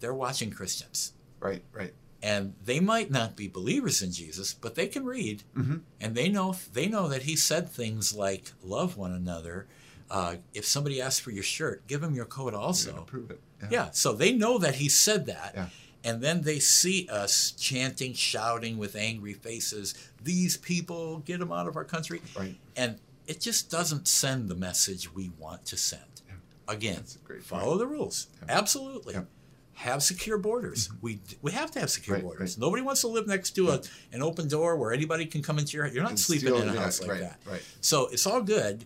they're 0.00 0.14
watching 0.14 0.50
Christians. 0.50 1.12
Right. 1.40 1.62
Right. 1.72 1.94
And 2.22 2.54
they 2.64 2.80
might 2.80 3.10
not 3.10 3.36
be 3.36 3.46
believers 3.46 4.02
in 4.02 4.10
Jesus, 4.10 4.52
but 4.54 4.74
they 4.74 4.88
can 4.88 5.04
read, 5.04 5.42
Mhm. 5.56 5.82
and 6.00 6.14
they 6.14 6.28
know 6.28 6.56
they 6.72 6.86
know 6.88 7.08
that 7.08 7.22
He 7.22 7.36
said 7.36 7.68
things 7.68 8.12
like 8.14 8.52
"love 8.62 8.96
one 8.96 9.12
another." 9.12 9.66
Uh, 10.10 10.36
if 10.54 10.64
somebody 10.64 11.00
asks 11.00 11.18
for 11.20 11.30
your 11.32 11.42
shirt, 11.42 11.86
give 11.86 12.00
them 12.00 12.14
your 12.14 12.24
coat 12.26 12.54
also. 12.54 13.02
prove 13.06 13.30
it. 13.30 13.40
Yeah, 13.70 13.90
so 13.90 14.12
they 14.12 14.32
know 14.32 14.58
that 14.58 14.76
he 14.76 14.88
said 14.88 15.26
that. 15.26 15.52
Yeah. 15.54 15.68
And 16.04 16.22
then 16.22 16.42
they 16.42 16.60
see 16.60 17.08
us 17.10 17.50
chanting, 17.52 18.12
shouting 18.12 18.78
with 18.78 18.94
angry 18.94 19.32
faces, 19.32 19.94
These 20.22 20.56
people, 20.58 21.18
get 21.18 21.40
them 21.40 21.50
out 21.50 21.66
of 21.66 21.74
our 21.76 21.82
country. 21.84 22.20
Right. 22.38 22.54
And 22.76 22.98
it 23.26 23.40
just 23.40 23.70
doesn't 23.70 24.06
send 24.06 24.48
the 24.48 24.54
message 24.54 25.12
we 25.12 25.32
want 25.38 25.64
to 25.66 25.76
send. 25.76 26.02
Yeah. 26.28 26.34
Again, 26.72 26.96
That's 26.96 27.16
a 27.16 27.18
great 27.20 27.42
follow 27.42 27.76
the 27.76 27.88
rules. 27.88 28.28
Yeah. 28.46 28.56
Absolutely. 28.56 29.14
Yeah. 29.14 29.22
Have 29.74 30.02
secure 30.02 30.38
borders. 30.38 30.88
We 31.02 31.18
we 31.42 31.50
have 31.52 31.70
to 31.72 31.80
have 31.80 31.90
secure 31.90 32.16
Right, 32.16 32.22
borders. 32.22 32.56
right. 32.56 32.60
Nobody 32.64 32.82
wants 32.82 33.00
to 33.00 33.08
live 33.08 33.26
next 33.26 33.50
to 33.56 33.70
a, 33.70 33.80
an 34.12 34.22
open 34.22 34.46
door 34.48 34.76
where 34.76 34.92
anybody 34.92 35.26
can 35.26 35.42
come 35.42 35.58
into 35.58 35.76
your 35.76 35.86
house. 35.86 35.94
You're 35.94 36.04
not 36.04 36.18
sleeping 36.18 36.54
in 36.54 36.68
a 36.68 36.72
yeah, 36.74 36.80
house 36.80 37.00
like 37.00 37.10
right, 37.10 37.20
that. 37.20 37.40
right. 37.50 37.62
So 37.80 38.06
it's 38.06 38.26
all 38.26 38.42
good, 38.42 38.84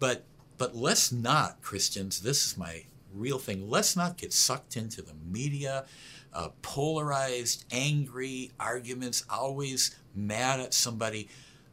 but 0.00 0.24
but 0.62 0.76
let's 0.76 1.10
not 1.10 1.60
Christians. 1.60 2.20
This 2.20 2.46
is 2.46 2.56
my 2.56 2.84
real 3.12 3.40
thing. 3.40 3.68
Let's 3.68 3.96
not 3.96 4.16
get 4.16 4.32
sucked 4.32 4.76
into 4.76 5.02
the 5.02 5.14
media, 5.28 5.86
uh, 6.32 6.50
polarized, 6.62 7.64
angry 7.72 8.52
arguments, 8.60 9.24
always 9.28 9.96
mad 10.14 10.60
at 10.60 10.72
somebody. 10.72 11.28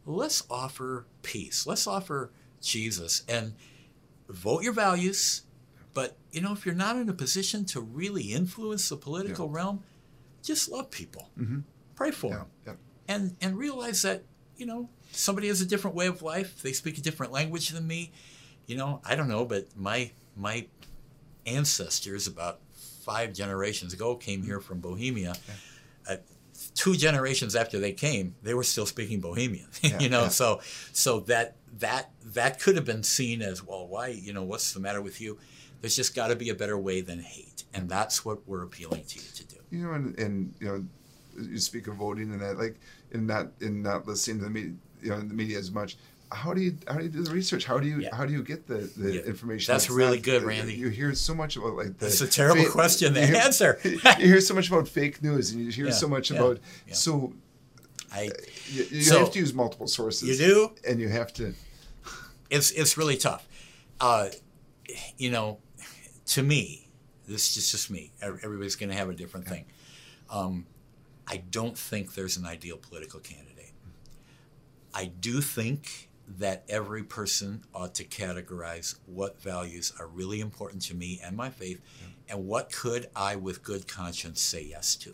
Let's 0.07 0.41
offer 0.49 1.05
peace. 1.21 1.67
Let's 1.67 1.85
offer 1.85 2.31
Jesus 2.63 3.21
and 3.29 3.53
vote 4.27 4.63
your 4.63 4.73
values. 4.73 5.43
But 5.93 6.17
you 6.31 6.41
know, 6.41 6.51
if 6.53 6.65
you're 6.65 6.73
not 6.73 6.95
in 6.95 7.09
a 7.09 7.13
position 7.13 7.65
to 7.65 7.81
really 7.81 8.33
influence 8.33 8.89
the 8.89 8.97
political 8.97 9.49
realm, 9.49 9.83
just 10.41 10.67
love 10.67 10.89
people. 10.89 11.29
Mhm. 11.39 11.61
Pray 11.93 12.09
for 12.09 12.31
Yeah. 12.31 12.37
them 12.37 12.47
Yeah. 12.65 12.73
and 13.07 13.35
and 13.39 13.55
realize 13.55 14.01
that 14.01 14.23
you 14.57 14.65
know 14.65 14.89
somebody 15.11 15.47
has 15.47 15.61
a 15.61 15.65
different 15.67 15.95
way 15.95 16.07
of 16.07 16.23
life. 16.23 16.59
They 16.63 16.73
speak 16.73 16.97
a 16.97 17.01
different 17.01 17.31
language 17.31 17.69
than 17.69 17.85
me. 17.85 18.11
You 18.69 18.77
know, 18.77 19.01
I 19.03 19.15
don't 19.15 19.27
know, 19.27 19.45
but 19.45 19.65
my 19.75 20.11
my 20.37 20.67
ancestors 21.47 22.27
about 22.27 22.59
five 23.03 23.33
generations 23.33 23.93
ago 23.93 24.15
came 24.15 24.43
here 24.43 24.59
from 24.59 24.79
Bohemia. 24.79 25.33
Uh, 26.07 26.17
two 26.75 26.95
generations 26.95 27.55
after 27.55 27.79
they 27.79 27.93
came, 27.93 28.35
they 28.43 28.53
were 28.53 28.63
still 28.63 28.85
speaking 28.85 29.21
Bohemian. 29.21 29.65
Yeah, 29.81 29.97
you 29.97 30.07
know, 30.07 30.23
yeah. 30.23 30.27
so 30.29 30.61
so 30.91 31.21
that 31.21 31.55
that 31.79 32.11
that 32.23 32.59
could 32.59 32.75
have 32.75 32.85
been 32.85 33.01
seen 33.01 33.41
as 33.41 33.65
well. 33.65 33.87
Why? 33.87 34.09
You 34.09 34.33
know, 34.33 34.43
what's 34.43 34.71
the 34.71 34.79
matter 34.79 35.01
with 35.01 35.19
you? 35.19 35.39
There's 35.81 35.95
just 35.95 36.13
got 36.13 36.27
to 36.27 36.35
be 36.35 36.49
a 36.49 36.55
better 36.55 36.77
way 36.77 37.01
than 37.01 37.21
hate, 37.21 37.63
and 37.73 37.89
that's 37.89 38.23
what 38.23 38.47
we're 38.47 38.61
appealing 38.61 39.03
to 39.03 39.15
you 39.15 39.25
to 39.33 39.43
do. 39.45 39.55
You 39.71 39.87
know, 39.87 39.93
and, 39.93 40.19
and 40.19 40.53
you 40.59 40.67
know, 40.67 40.85
you 41.41 41.57
speak 41.57 41.87
of 41.87 41.95
voting 41.95 42.31
and 42.33 42.41
that, 42.41 42.59
like, 42.59 42.75
in 43.09 43.25
not 43.25 43.47
in 43.61 43.81
not 43.81 44.05
listening 44.05 44.37
to 44.39 44.43
the 44.43 44.51
media, 44.51 44.73
you 45.01 45.09
know, 45.09 45.15
in 45.15 45.27
the 45.27 45.33
media 45.33 45.57
as 45.57 45.71
much. 45.71 45.97
How 46.31 46.53
do 46.53 46.61
you 46.61 46.77
how 46.87 46.95
do 46.99 47.03
you 47.03 47.09
do 47.09 47.23
the 47.23 47.31
research? 47.31 47.65
How 47.65 47.79
do 47.79 47.87
you 47.87 48.01
Yeah. 48.01 48.15
how 48.15 48.25
do 48.25 48.31
you 48.33 48.43
get 48.43 48.67
the, 48.67 48.89
the 48.95 49.15
Yeah. 49.15 49.21
information? 49.21 49.73
That's 49.73 49.89
really 49.89 50.17
not- 50.17 50.25
good, 50.25 50.43
Randy. 50.43 50.75
You 50.75 50.89
hear 50.89 51.13
so 51.15 51.33
much 51.33 51.57
about 51.57 51.75
like 51.75 51.97
the 51.97 52.05
That's 52.05 52.21
a 52.21 52.27
terrible 52.27 52.65
fa- 52.65 52.71
question 52.71 53.13
The 53.13 53.21
you 53.21 53.27
hear- 53.27 53.35
answer. 53.37 53.79
you 53.83 53.99
hear 54.27 54.39
so 54.41 54.53
much 54.53 54.67
about 54.67 54.87
fake 54.87 55.23
news, 55.23 55.51
and 55.51 55.63
you 55.65 55.71
hear 55.71 55.87
Yeah, 55.87 55.91
so 55.93 56.07
much 56.07 56.29
about 56.31 56.59
so 56.91 57.33
I 58.11 58.29
you, 58.69 58.83
you 58.91 59.01
So- 59.03 59.19
have 59.19 59.31
to 59.33 59.39
use 59.39 59.53
multiple 59.55 59.87
sources. 59.87 60.29
you 60.29 60.35
do. 60.37 60.71
and 60.87 60.99
you 60.99 61.09
have 61.09 61.33
to. 61.33 61.53
it's 62.51 62.69
it's 62.71 62.95
really 62.97 63.17
tough. 63.17 63.47
Uh, 63.99 64.29
you 65.17 65.31
know, 65.31 65.57
to 66.27 66.43
me, 66.43 66.89
this 67.27 67.57
is 67.57 67.71
just 67.71 67.89
me. 67.89 68.11
Everybody's 68.21 68.75
going 68.75 68.89
to 68.89 68.95
have 68.95 69.09
a 69.09 69.13
different 69.15 69.47
thing. 69.47 69.65
Um, 70.29 70.65
I 71.27 71.37
don't 71.37 71.77
think 71.77 72.13
there's 72.13 72.37
an 72.37 72.45
ideal 72.45 72.77
political 72.77 73.19
candidate. 73.19 73.71
I 74.93 75.05
do 75.05 75.41
think 75.41 76.08
that 76.37 76.63
every 76.69 77.03
person 77.03 77.63
ought 77.73 77.95
to 77.95 78.03
categorize 78.03 78.95
what 79.07 79.41
values 79.41 79.91
are 79.99 80.07
really 80.07 80.39
important 80.41 80.81
to 80.83 80.93
me 80.95 81.19
and 81.23 81.35
my 81.35 81.49
faith, 81.49 81.81
and 82.29 82.45
what 82.45 82.71
could 82.71 83.09
I, 83.15 83.35
with 83.35 83.63
good 83.63 83.87
conscience, 83.87 84.39
say 84.41 84.63
yes 84.63 84.95
to 84.97 85.13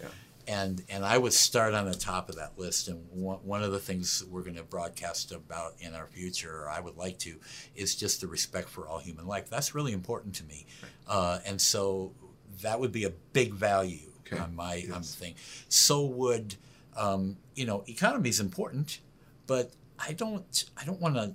Yeah. 0.00 0.08
and 0.46 0.82
and 0.88 1.04
I 1.04 1.18
would 1.18 1.32
start 1.32 1.74
on 1.74 1.86
the 1.86 1.94
top 1.94 2.28
of 2.28 2.36
that 2.36 2.58
list. 2.58 2.88
And 2.88 3.04
one, 3.10 3.38
one 3.44 3.62
of 3.62 3.72
the 3.72 3.78
things 3.78 4.20
that 4.20 4.28
we're 4.28 4.42
going 4.42 4.56
to 4.56 4.62
broadcast 4.62 5.32
about 5.32 5.74
in 5.80 5.94
our 5.94 6.06
future, 6.06 6.62
or 6.62 6.68
I 6.70 6.80
would 6.80 6.96
like 6.96 7.18
to, 7.20 7.36
is 7.74 7.94
just 7.96 8.20
the 8.20 8.26
respect 8.28 8.68
for 8.68 8.86
all 8.86 8.98
human 8.98 9.26
life. 9.26 9.50
That's 9.50 9.74
really 9.74 9.92
important 9.92 10.34
to 10.36 10.44
me, 10.44 10.66
uh, 11.08 11.38
and 11.44 11.60
so 11.60 12.12
that 12.60 12.78
would 12.80 12.92
be 12.92 13.04
a 13.04 13.10
big 13.32 13.52
value 13.52 14.08
Okay. 14.26 14.38
on 14.40 14.54
my 14.54 14.84
on 14.94 15.02
the 15.02 15.08
thing. 15.08 15.34
So 15.68 16.04
would 16.06 16.54
um, 16.96 17.36
you 17.56 17.66
know 17.66 17.82
economy 17.88 18.28
is 18.28 18.38
important, 18.40 19.00
but 19.48 19.72
I 20.06 20.12
don't 20.12 20.64
I 20.76 20.84
don't 20.84 21.00
want 21.00 21.14
to 21.14 21.34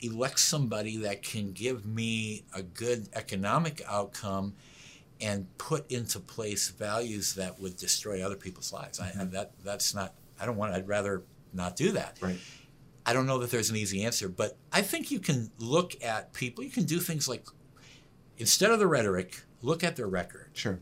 elect 0.00 0.38
somebody 0.38 0.98
that 0.98 1.22
can 1.22 1.52
give 1.52 1.86
me 1.86 2.44
a 2.54 2.62
good 2.62 3.08
economic 3.14 3.82
outcome 3.88 4.54
and 5.20 5.46
put 5.58 5.90
into 5.90 6.20
place 6.20 6.68
values 6.70 7.34
that 7.34 7.58
would 7.60 7.76
destroy 7.76 8.24
other 8.24 8.36
people's 8.36 8.72
lives. 8.72 9.00
I, 9.00 9.06
I, 9.06 9.10
mm-hmm. 9.10 9.30
that 9.30 9.52
that's 9.64 9.94
not. 9.94 10.14
I 10.40 10.46
don't 10.46 10.56
want. 10.56 10.74
I'd 10.74 10.88
rather 10.88 11.22
not 11.52 11.76
do 11.76 11.92
that. 11.92 12.18
Right. 12.20 12.38
I 13.06 13.12
don't 13.12 13.26
know 13.26 13.38
that 13.38 13.50
there's 13.50 13.70
an 13.70 13.76
easy 13.76 14.04
answer, 14.04 14.28
but 14.28 14.56
I 14.72 14.82
think 14.82 15.10
you 15.10 15.20
can 15.20 15.50
look 15.58 16.02
at 16.02 16.32
people. 16.32 16.64
You 16.64 16.70
can 16.70 16.84
do 16.84 17.00
things 17.00 17.28
like 17.28 17.46
instead 18.38 18.70
of 18.70 18.78
the 18.78 18.86
rhetoric, 18.86 19.42
look 19.62 19.84
at 19.84 19.96
their 19.96 20.08
record. 20.08 20.50
Sure. 20.54 20.80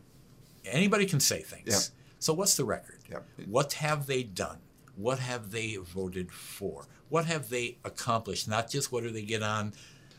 Anybody 0.65 1.05
can 1.05 1.19
say 1.19 1.41
things. 1.41 1.67
Yeah. 1.67 1.79
So 2.19 2.33
what's 2.33 2.55
the 2.55 2.65
record? 2.65 2.99
Yeah. 3.09 3.19
What 3.47 3.73
have 3.73 4.07
they 4.07 4.23
done? 4.23 4.59
What 4.95 5.19
have 5.19 5.51
they 5.51 5.75
voted 5.77 6.31
for? 6.31 6.85
What 7.09 7.25
have 7.25 7.49
they 7.49 7.77
accomplished? 7.83 8.47
Not 8.47 8.69
just 8.69 8.91
what 8.91 9.03
do 9.03 9.09
they 9.11 9.23
get 9.23 9.43
on 9.43 9.73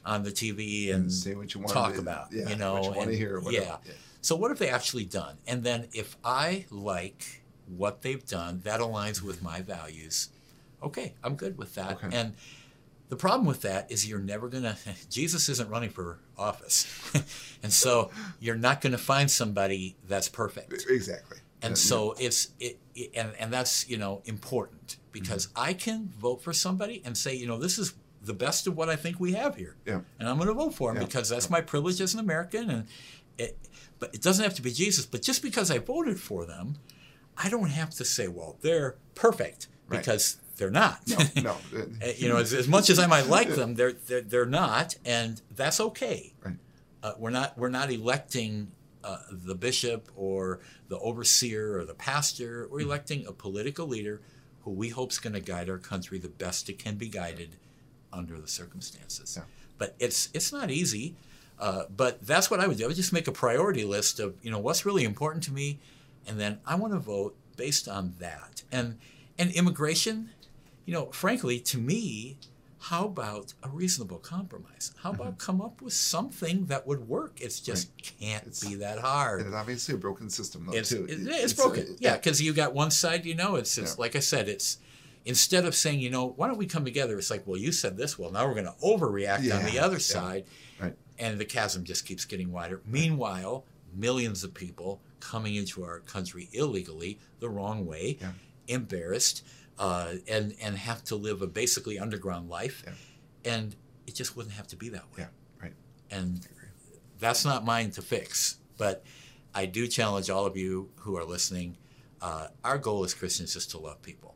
on 0.05 0.23
the 0.23 0.31
TV 0.31 0.91
and, 0.93 1.05
And 1.05 1.13
say 1.13 1.35
what 1.35 1.55
you 1.55 1.61
want 1.61 1.73
talk 1.73 1.95
to- 1.95 1.99
about. 2.01 2.33
yeah, 2.33 2.49
you 2.49 2.57
know, 2.57 2.75
what 2.75 2.83
you 2.85 2.89
want 2.91 3.03
to 3.03 3.09
and- 3.11 3.15
hear. 3.15 3.41
Whatever. 3.41 3.65
Yeah. 3.65 3.77
So 4.21 4.37
what 4.37 4.51
have 4.51 4.59
they 4.59 4.69
actually 4.71 5.05
done? 5.05 5.37
And 5.47 5.63
then 5.65 5.89
if 5.93 6.17
I 6.25 6.67
like 6.71 7.43
what 7.67 8.03
they've 8.03 8.25
done, 8.27 8.61
that 8.65 8.81
aligns 8.81 9.23
with 9.23 9.43
my 9.43 9.61
values. 9.63 10.29
Okay, 10.83 11.15
I'm 11.23 11.35
good 11.37 11.57
with 11.57 11.75
that. 11.77 11.93
Okay. 12.05 12.15
And 12.15 12.35
the 13.09 13.17
problem 13.17 13.47
with 13.47 13.63
that 13.63 13.91
is 13.91 14.07
you're 14.09 14.19
never 14.19 14.49
gonna. 14.49 14.77
Jesus 15.11 15.49
isn't 15.49 15.71
running 15.71 15.91
for 15.91 16.19
office, 16.37 16.87
and 17.63 17.73
so 17.73 18.11
you're 18.41 18.57
not 18.57 18.81
gonna 18.83 18.99
find 18.99 19.31
somebody 19.31 19.97
that's 20.07 20.29
perfect. 20.29 20.73
Exactly. 20.89 21.39
And 21.65 21.79
so 21.79 22.15
it's 22.19 22.49
it, 22.61 22.79
it 22.95 23.11
and 23.17 23.33
and 23.39 23.53
that's 23.53 23.89
you 23.89 23.97
know 23.99 24.23
important 24.25 24.97
because 25.13 25.47
Mm-hmm. 25.49 25.59
I 25.71 25.73
can 25.75 26.09
vote 26.19 26.43
for 26.43 26.53
somebody 26.53 27.01
and 27.05 27.17
say 27.17 27.35
you 27.35 27.47
know 27.47 27.59
this 27.59 27.79
is 27.79 27.95
the 28.23 28.35
best 28.35 28.67
of 28.67 28.77
what 28.77 28.89
I 28.89 28.97
think 28.97 29.21
we 29.21 29.33
have 29.35 29.55
here, 29.57 29.77
Yeah. 29.87 30.01
and 30.19 30.29
I'm 30.29 30.37
going 30.37 30.49
to 30.49 30.55
vote 30.55 30.75
for 30.75 30.91
him 30.91 30.97
Yeah. 30.97 31.05
because 31.05 31.29
that's 31.29 31.51
my 31.51 31.61
privilege 31.61 32.01
as 32.01 32.15
an 32.15 32.21
American. 32.21 32.71
And 32.71 32.87
it, 33.39 33.59
but 33.99 34.15
it 34.15 34.23
doesn't 34.23 34.43
have 34.43 34.55
to 34.55 34.63
be 34.63 34.73
Jesus. 34.73 35.05
But 35.07 35.21
just 35.23 35.43
because 35.43 35.71
I 35.71 35.79
voted 35.79 36.19
for 36.19 36.47
them, 36.47 36.77
I 37.37 37.49
don't 37.51 37.69
have 37.71 37.91
to 37.91 38.05
say 38.05 38.29
well 38.29 38.57
they're 38.61 38.97
perfect 39.15 39.69
Right. 39.89 39.99
because 39.99 40.39
they're 40.57 40.71
not. 40.71 41.01
No, 41.09 41.19
no. 41.43 41.57
Uh, 42.03 42.09
you 42.17 42.29
know, 42.29 42.37
as, 42.39 42.53
as 42.55 42.67
much 42.69 42.89
as 42.89 42.99
I 42.99 43.07
might 43.07 43.27
like 43.27 43.49
them, 43.51 43.75
they're, 43.75 43.93
they're 43.93 44.21
they're 44.23 44.47
not, 44.47 44.95
and 45.05 45.41
that's 45.55 45.79
okay. 45.81 46.33
Right. 46.45 46.57
Uh, 47.03 47.13
we're 47.19 47.31
not 47.31 47.59
we're 47.59 47.69
not 47.69 47.91
electing 47.93 48.71
uh, 49.05 49.19
the 49.31 49.55
bishop 49.55 50.09
or 50.17 50.61
the 50.89 50.99
overseer 50.99 51.79
or 51.79 51.85
the 51.85 51.95
pastor. 51.95 52.67
We're 52.71 52.81
electing 52.81 53.27
a 53.27 53.33
political 53.33 53.87
leader 53.87 54.21
who 54.63 54.73
we 54.73 54.89
hope 54.89 55.13
is 55.13 55.19
going 55.19 55.35
to 55.35 55.41
guide 55.41 55.69
our 55.69 55.79
country 55.79 56.19
the 56.19 56.29
best 56.29 56.69
it 56.69 56.79
can 56.79 56.97
be 56.97 57.09
guided 57.09 57.57
under 58.13 58.41
the 58.41 58.49
circumstances. 58.49 59.37
Yeah. 59.37 59.45
But 59.77 59.95
it's 59.99 60.31
it's 60.33 60.53
not 60.53 60.71
easy. 60.71 61.17
Uh, 61.59 61.85
but 61.95 62.27
that's 62.27 62.51
what 62.51 62.61
I 62.61 62.67
would 62.67 62.79
do. 62.79 62.85
I 62.85 62.87
would 62.89 62.97
just 62.97 63.13
make 63.13 63.29
a 63.29 63.33
priority 63.33 63.85
list 63.85 64.19
of 64.19 64.35
you 64.43 64.51
know 64.51 64.59
what's 64.59 64.85
really 64.85 65.05
important 65.05 65.45
to 65.45 65.53
me, 65.53 65.79
and 66.27 66.41
then 66.41 66.59
I 66.67 66.75
want 66.75 66.93
to 66.95 66.99
vote 66.99 67.37
based 67.57 67.89
on 67.89 68.15
that. 68.19 68.63
And 68.73 68.99
and 69.39 69.51
immigration, 69.53 70.31
you 70.85 70.95
know, 70.95 71.07
frankly, 71.07 71.61
to 71.61 71.79
me, 71.79 72.39
how 72.91 73.07
about 73.07 73.55
a 73.63 73.69
reasonable 73.71 74.19
compromise? 74.19 74.93
How 75.03 75.13
about 75.13 75.39
come 75.39 75.63
up 75.63 75.81
with 75.81 75.95
something 75.95 76.67
that 76.67 76.87
would 76.87 77.09
work? 77.09 77.41
It's 77.41 77.59
just 77.61 77.97
can't 77.97 78.43
It's- 78.43 78.63
be 78.63 78.75
that 78.75 78.99
hard. 78.99 79.41
It's 79.47 79.55
obviously 79.55 79.95
a 79.95 79.99
broken 79.99 80.29
system, 80.29 80.67
though, 80.67 80.75
It's, 80.77 80.91
too. 80.91 81.07
it- 81.07 81.21
It- 81.21 81.29
it's, 81.29 81.59
uh, 81.59 81.63
broken. 81.63 81.97
yeah, 81.99 82.17
because 82.17 82.43
you 82.43 82.53
got 82.53 82.75
one 82.75 82.91
side, 82.91 83.25
you 83.25 83.35
know, 83.35 83.57
it's, 83.57 83.79
it's 83.79 83.93
Yeah. 83.93 84.01
like 84.01 84.15
I 84.17 84.19
said, 84.21 84.51
it's 84.51 84.77
instead 85.25 85.65
of 85.65 85.75
saying, 85.75 86.01
you 86.01 86.11
know, 86.11 86.27
why 86.37 86.47
don't 86.47 86.59
we 86.59 86.67
come 86.67 86.85
together? 86.85 87.19
It's 87.19 87.31
like, 87.31 87.47
well, 87.47 87.57
you 87.57 87.73
said 87.73 87.97
this. 87.97 88.19
Well, 88.19 88.31
now 88.31 88.47
we're 88.47 88.53
going 88.53 88.67
to 88.67 88.77
overreact 88.85 89.51
on 89.57 89.65
the 89.65 89.79
other 89.79 89.95
yeah. 89.97 89.99
side. 90.01 90.45
Right. 90.79 90.95
And 91.19 91.41
the 91.41 91.47
chasm 91.47 91.85
just 91.85 92.05
keeps 92.05 92.27
getting 92.27 92.53
wider. 92.53 92.83
Meanwhile, 92.85 93.65
millions 93.95 94.45
of 94.45 94.53
people 94.53 95.01
coming 95.21 95.55
into 95.55 95.83
our 95.85 96.01
country 96.01 96.51
illegally 96.53 97.19
the 97.41 97.49
wrong 97.49 97.87
way, 97.87 98.19
Yeah. 98.21 98.33
embarrassed, 98.69 99.43
uh, 99.79 100.15
and, 100.29 100.55
and 100.63 100.77
have 100.77 101.05
to 101.05 101.17
live 101.17 101.43
a 101.43 101.47
basically 101.47 101.99
underground 101.99 102.49
life. 102.49 102.85
Yeah. 102.87 103.53
And 103.53 103.77
it 104.07 104.15
just 104.15 104.37
wouldn't 104.37 104.55
have 104.55 104.67
to 104.69 104.77
be 104.77 104.89
that 104.91 105.05
way. 105.13 105.19
Yeah, 105.19 105.27
right. 105.63 105.75
And 106.11 106.47
that's 107.19 107.45
not 107.45 107.65
mine 107.65 107.91
to 107.93 108.03
fix. 108.03 108.59
But 108.77 109.05
I 109.55 109.67
do 109.67 109.87
challenge 109.87 110.31
all 110.31 110.47
of 110.47 110.57
you 110.57 110.91
who 110.97 111.17
are 111.17 111.25
listening. 111.25 111.77
Uh, 112.21 112.49
our 112.65 112.79
goal 112.79 113.05
as 113.05 113.15
Christians 113.15 113.57
is 113.57 113.67
to 113.69 113.79
love 113.79 114.03
people. 114.03 114.35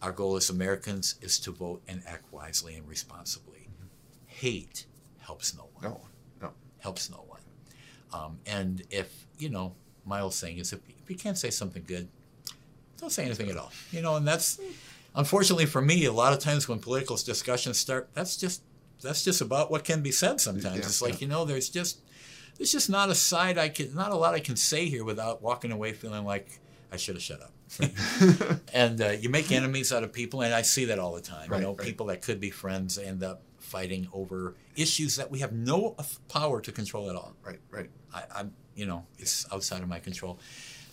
Our 0.00 0.12
goal 0.12 0.36
as 0.36 0.50
Americans 0.50 1.16
is 1.20 1.38
to 1.40 1.50
vote 1.50 1.82
and 1.88 2.02
act 2.06 2.32
wisely 2.32 2.74
and 2.76 2.86
responsibly. 2.86 3.68
Hate 4.26 4.86
helps 5.18 5.56
no 5.56 5.68
one. 5.74 5.84
No, 5.84 6.00
no. 6.40 6.50
Helps 6.78 7.10
no 7.10 7.24
one. 7.26 7.40
Um, 8.12 8.38
and 8.46 8.82
if, 8.90 9.26
you 9.38 9.48
know, 9.48 9.74
my 10.04 10.20
old 10.20 10.34
saying 10.34 10.58
is 10.58 10.72
if, 10.72 10.80
if 10.88 11.08
you 11.10 11.16
can't 11.16 11.38
say 11.38 11.50
something 11.50 11.84
good, 11.86 12.08
don't 12.98 13.10
say 13.10 13.24
anything 13.24 13.50
at 13.50 13.56
all. 13.56 13.72
You 13.90 14.02
know, 14.02 14.16
and 14.16 14.26
that's 14.26 14.60
unfortunately 15.14 15.66
for 15.66 15.80
me, 15.80 16.04
a 16.04 16.12
lot 16.12 16.32
of 16.32 16.38
times 16.38 16.68
when 16.68 16.78
political 16.78 17.16
discussions 17.16 17.78
start, 17.78 18.08
that's 18.14 18.36
just 18.36 18.62
that's 19.02 19.24
just 19.24 19.40
about 19.40 19.70
what 19.70 19.84
can 19.84 20.02
be 20.02 20.10
said 20.10 20.40
sometimes. 20.40 20.76
Yeah, 20.76 20.86
it's 20.86 21.02
like, 21.02 21.14
yeah. 21.14 21.18
you 21.20 21.28
know, 21.28 21.44
there's 21.44 21.68
just 21.68 22.00
there's 22.56 22.72
just 22.72 22.88
not 22.88 23.10
a 23.10 23.14
side 23.14 23.58
I 23.58 23.68
can 23.68 23.94
not 23.94 24.12
a 24.12 24.16
lot 24.16 24.34
I 24.34 24.40
can 24.40 24.56
say 24.56 24.86
here 24.86 25.04
without 25.04 25.42
walking 25.42 25.72
away 25.72 25.92
feeling 25.92 26.24
like 26.24 26.60
I 26.92 26.96
should 26.96 27.16
have 27.16 27.22
shut 27.22 27.40
up. 27.42 27.50
and 28.72 29.00
uh, 29.00 29.08
you 29.10 29.28
make 29.28 29.50
enemies 29.50 29.92
out 29.92 30.04
of 30.04 30.12
people, 30.12 30.42
and 30.42 30.54
I 30.54 30.62
see 30.62 30.84
that 30.86 30.98
all 30.98 31.12
the 31.14 31.20
time. 31.20 31.50
Right, 31.50 31.58
you 31.58 31.64
know, 31.64 31.74
right. 31.74 31.86
people 31.86 32.06
that 32.06 32.22
could 32.22 32.40
be 32.40 32.50
friends 32.50 32.98
end 32.98 33.22
up 33.22 33.42
fighting 33.58 34.06
over 34.12 34.54
issues 34.76 35.16
that 35.16 35.30
we 35.30 35.40
have 35.40 35.52
no 35.52 35.96
power 36.28 36.60
to 36.60 36.70
control 36.70 37.10
at 37.10 37.16
all. 37.16 37.34
Right, 37.42 37.58
right. 37.70 37.90
I, 38.14 38.22
I'm, 38.36 38.54
you 38.76 38.86
know, 38.86 39.04
it's 39.18 39.46
outside 39.52 39.82
of 39.82 39.88
my 39.88 39.98
control. 39.98 40.38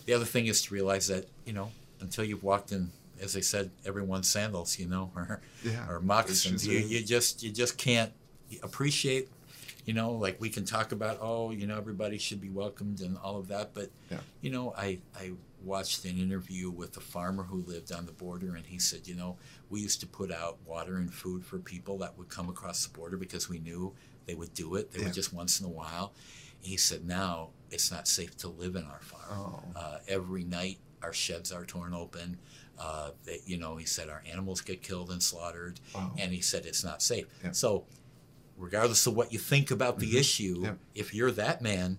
The 0.06 0.14
other 0.14 0.24
thing 0.24 0.46
is 0.46 0.62
to 0.62 0.74
realize 0.74 1.06
that, 1.06 1.28
you 1.44 1.52
know, 1.52 1.70
until 2.02 2.24
you've 2.24 2.42
walked 2.42 2.72
in, 2.72 2.90
as 3.20 3.36
I 3.36 3.40
said, 3.40 3.70
everyone's 3.86 4.28
sandals, 4.28 4.78
you 4.78 4.86
know, 4.88 5.10
or, 5.16 5.40
Yeah. 5.64 5.88
or 5.88 6.00
moccasins, 6.00 6.66
you, 6.66 6.80
just 6.80 6.90
you 6.90 7.02
just 7.04 7.42
you 7.44 7.50
just 7.50 7.78
can't 7.78 8.12
appreciate. 8.62 9.28
You 9.84 9.94
know, 9.94 10.12
like 10.12 10.40
we 10.40 10.48
can 10.48 10.64
talk 10.64 10.92
about, 10.92 11.18
oh, 11.20 11.50
you 11.50 11.66
know, 11.66 11.76
everybody 11.76 12.16
should 12.16 12.40
be 12.40 12.48
welcomed 12.50 13.00
and 13.00 13.18
all 13.18 13.38
of 13.38 13.48
that, 13.48 13.74
but 13.74 13.90
Yeah. 14.10 14.20
you 14.40 14.50
know, 14.50 14.72
I 14.76 14.98
I 15.18 15.32
watched 15.64 16.04
an 16.04 16.18
interview 16.18 16.70
with 16.70 16.96
a 16.96 17.00
farmer 17.00 17.42
who 17.44 17.64
lived 17.66 17.90
on 17.92 18.06
the 18.06 18.12
border, 18.12 18.54
and 18.54 18.64
he 18.66 18.78
said, 18.78 19.06
you 19.08 19.14
know, 19.16 19.36
we 19.70 19.80
used 19.80 19.98
to 20.00 20.06
put 20.06 20.30
out 20.32 20.58
water 20.66 20.96
and 20.96 21.12
food 21.12 21.44
for 21.44 21.58
people 21.58 21.98
that 21.98 22.16
would 22.18 22.28
come 22.28 22.48
across 22.48 22.84
the 22.86 22.96
border 22.96 23.16
because 23.16 23.48
we 23.48 23.58
knew 23.58 23.92
they 24.26 24.34
would 24.34 24.54
do 24.54 24.74
it. 24.76 24.92
They 24.92 25.00
Yeah. 25.00 25.06
would 25.06 25.14
just 25.14 25.32
once 25.32 25.58
in 25.60 25.66
a 25.66 25.70
while. 25.82 26.12
He 26.60 26.76
said, 26.76 27.04
now 27.04 27.50
it's 27.72 27.90
not 27.90 28.06
safe 28.06 28.36
to 28.38 28.48
live 28.48 28.76
in 28.76 28.84
our 28.84 29.00
farm. 29.00 29.40
Oh. 29.76 29.78
Uh, 29.80 29.98
every 30.06 30.44
night, 30.44 30.78
our 31.02 31.12
sheds 31.12 31.52
are 31.52 31.64
torn 31.64 31.94
open. 31.94 32.38
Uh, 32.78 33.10
they, 33.24 33.40
you 33.46 33.58
know, 33.58 33.76
he 33.76 33.84
said 33.84 34.08
our 34.08 34.22
animals 34.30 34.60
get 34.60 34.82
killed 34.82 35.10
and 35.10 35.22
slaughtered, 35.22 35.78
Wow. 35.94 36.14
and 36.18 36.32
he 36.32 36.40
said 36.40 36.64
it's 36.66 36.82
not 36.82 37.02
safe. 37.02 37.26
Yeah. 37.44 37.52
So, 37.52 37.84
regardless 38.56 39.06
of 39.06 39.14
what 39.14 39.32
you 39.32 39.38
think 39.38 39.70
about 39.70 39.98
the 39.98 40.12
Mhm. 40.14 40.18
issue, 40.20 40.60
Yeah. 40.64 40.74
if 40.94 41.14
you're 41.14 41.30
that 41.32 41.62
man, 41.62 41.98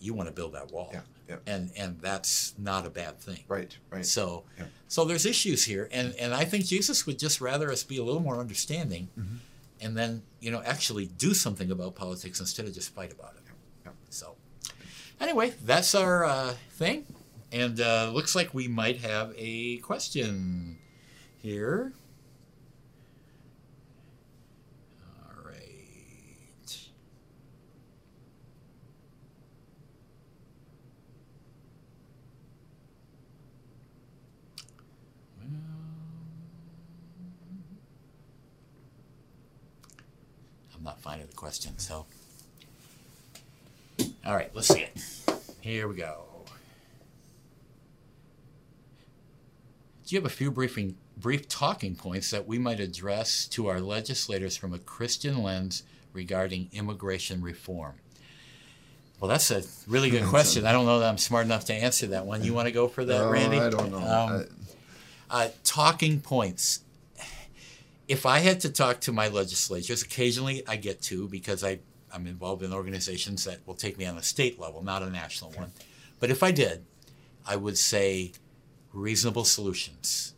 you 0.00 0.14
want 0.14 0.28
to 0.28 0.32
build 0.32 0.52
that 0.54 0.70
wall, 0.70 0.90
Yeah, 1.28 1.36
and 1.46 1.72
and 1.76 2.00
that's 2.00 2.54
not 2.56 2.86
a 2.86 2.90
bad 2.90 3.20
thing. 3.20 3.44
Right, 3.48 3.76
right. 3.90 4.06
So, 4.06 4.44
so 4.86 5.04
there's 5.04 5.26
issues 5.26 5.64
here, 5.64 5.88
and 5.90 6.14
and 6.14 6.32
I 6.32 6.44
think 6.44 6.64
Jesus 6.66 7.04
would 7.06 7.18
just 7.18 7.40
rather 7.40 7.70
us 7.72 7.82
be 7.82 7.98
a 7.98 8.04
little 8.04 8.20
more 8.22 8.38
understanding, 8.38 9.08
Mhm. 9.18 9.38
and 9.80 9.96
then 9.96 10.22
you 10.40 10.50
know 10.52 10.62
actually 10.62 11.06
do 11.06 11.34
something 11.34 11.70
about 11.70 11.96
politics 11.96 12.38
instead 12.40 12.66
of 12.66 12.74
just 12.74 12.90
fight 12.94 13.10
about 13.12 13.34
it. 13.36 13.42
So, 14.10 14.36
anyway, 15.20 15.52
that's 15.64 15.94
our 15.94 16.24
uh, 16.24 16.54
thing, 16.70 17.04
and 17.52 17.80
uh, 17.80 18.10
looks 18.12 18.34
like 18.34 18.52
we 18.52 18.68
might 18.68 18.98
have 18.98 19.32
a 19.36 19.78
question 19.78 20.78
here. 21.38 21.92
All 25.02 25.44
right. 25.44 26.78
I'm 40.76 40.84
not 40.84 41.00
finding 41.00 41.26
the 41.26 41.34
question, 41.34 41.78
so. 41.78 42.06
All 44.26 44.34
right, 44.34 44.50
let's 44.54 44.68
see 44.68 44.80
it. 44.80 45.00
Here 45.60 45.88
we 45.88 45.96
go. 45.96 46.37
Do 50.08 50.14
you 50.14 50.22
have 50.22 50.32
a 50.32 50.34
few 50.34 50.50
briefing, 50.50 50.96
brief 51.18 51.48
talking 51.48 51.94
points 51.94 52.30
that 52.30 52.46
we 52.46 52.58
might 52.58 52.80
address 52.80 53.46
to 53.48 53.66
our 53.66 53.78
legislators 53.78 54.56
from 54.56 54.72
a 54.72 54.78
Christian 54.78 55.42
lens 55.42 55.82
regarding 56.14 56.70
immigration 56.72 57.42
reform? 57.42 57.96
Well, 59.20 59.28
that's 59.28 59.50
a 59.50 59.64
really 59.86 60.08
good 60.08 60.24
question. 60.30 60.64
I 60.64 60.72
don't 60.72 60.86
know 60.86 61.00
that 61.00 61.10
I'm 61.10 61.18
smart 61.18 61.44
enough 61.44 61.66
to 61.66 61.74
answer 61.74 62.06
that 62.06 62.24
one. 62.24 62.42
You 62.42 62.54
want 62.54 62.68
to 62.68 62.72
go 62.72 62.88
for 62.88 63.04
that, 63.04 63.20
Oh, 63.20 63.30
Randy? 63.30 63.60
I 63.60 63.68
don't 63.68 63.90
know. 63.90 63.98
Um, 63.98 64.46
uh, 65.28 65.48
talking 65.62 66.22
points. 66.22 66.80
If 68.06 68.24
I 68.24 68.38
had 68.38 68.60
to 68.60 68.72
talk 68.72 69.00
to 69.00 69.12
my 69.12 69.28
legislators, 69.28 70.02
occasionally 70.02 70.66
I 70.66 70.76
get 70.76 71.02
to 71.02 71.28
because 71.28 71.62
I, 71.62 71.80
I'm 72.14 72.26
involved 72.26 72.62
in 72.62 72.72
organizations 72.72 73.44
that 73.44 73.58
will 73.66 73.74
take 73.74 73.98
me 73.98 74.06
on 74.06 74.16
a 74.16 74.22
state 74.22 74.58
level, 74.58 74.82
not 74.82 75.02
a 75.02 75.10
national 75.10 75.50
one. 75.50 75.70
But 76.18 76.30
if 76.30 76.42
I 76.42 76.50
did, 76.50 76.86
I 77.46 77.56
would 77.56 77.76
say 77.76 78.32
reasonable 78.92 79.44
solutions. 79.44 80.34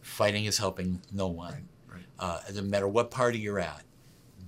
Fighting 0.00 0.44
is 0.44 0.58
helping 0.58 1.00
no 1.12 1.28
one. 1.28 1.68
right, 1.88 1.96
right. 1.96 2.04
Uh, 2.18 2.40
no 2.54 2.62
matter 2.62 2.88
what 2.88 3.10
party 3.10 3.38
you're 3.38 3.58
at, 3.58 3.82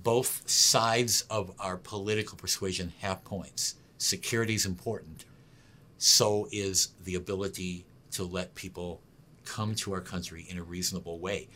both 0.03 0.49
sides 0.49 1.23
of 1.29 1.51
our 1.59 1.77
political 1.77 2.37
persuasion 2.37 2.93
have 2.99 3.23
points. 3.25 3.75
Security 3.97 4.55
is 4.55 4.65
important. 4.65 5.25
So 5.97 6.47
is 6.51 6.89
the 7.03 7.15
ability 7.15 7.85
to 8.11 8.23
let 8.23 8.55
people 8.55 9.01
come 9.43 9.75
to 9.75 9.93
our 9.93 10.01
country 10.01 10.45
in 10.49 10.57
a 10.57 10.63
reasonable 10.63 11.19
way. 11.19 11.49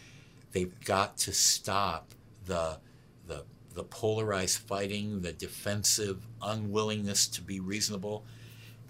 They've 0.52 0.74
got 0.84 1.18
to 1.20 1.34
stop 1.34 2.14
the 2.46 2.80
the 3.28 3.46
the 3.74 3.84
polarized 3.84 4.60
fighting, 4.60 5.22
the 5.22 5.32
defensive 5.32 6.28
unwillingness 6.42 7.28
to 7.30 7.42
be 7.42 7.60
reasonable. 7.60 8.26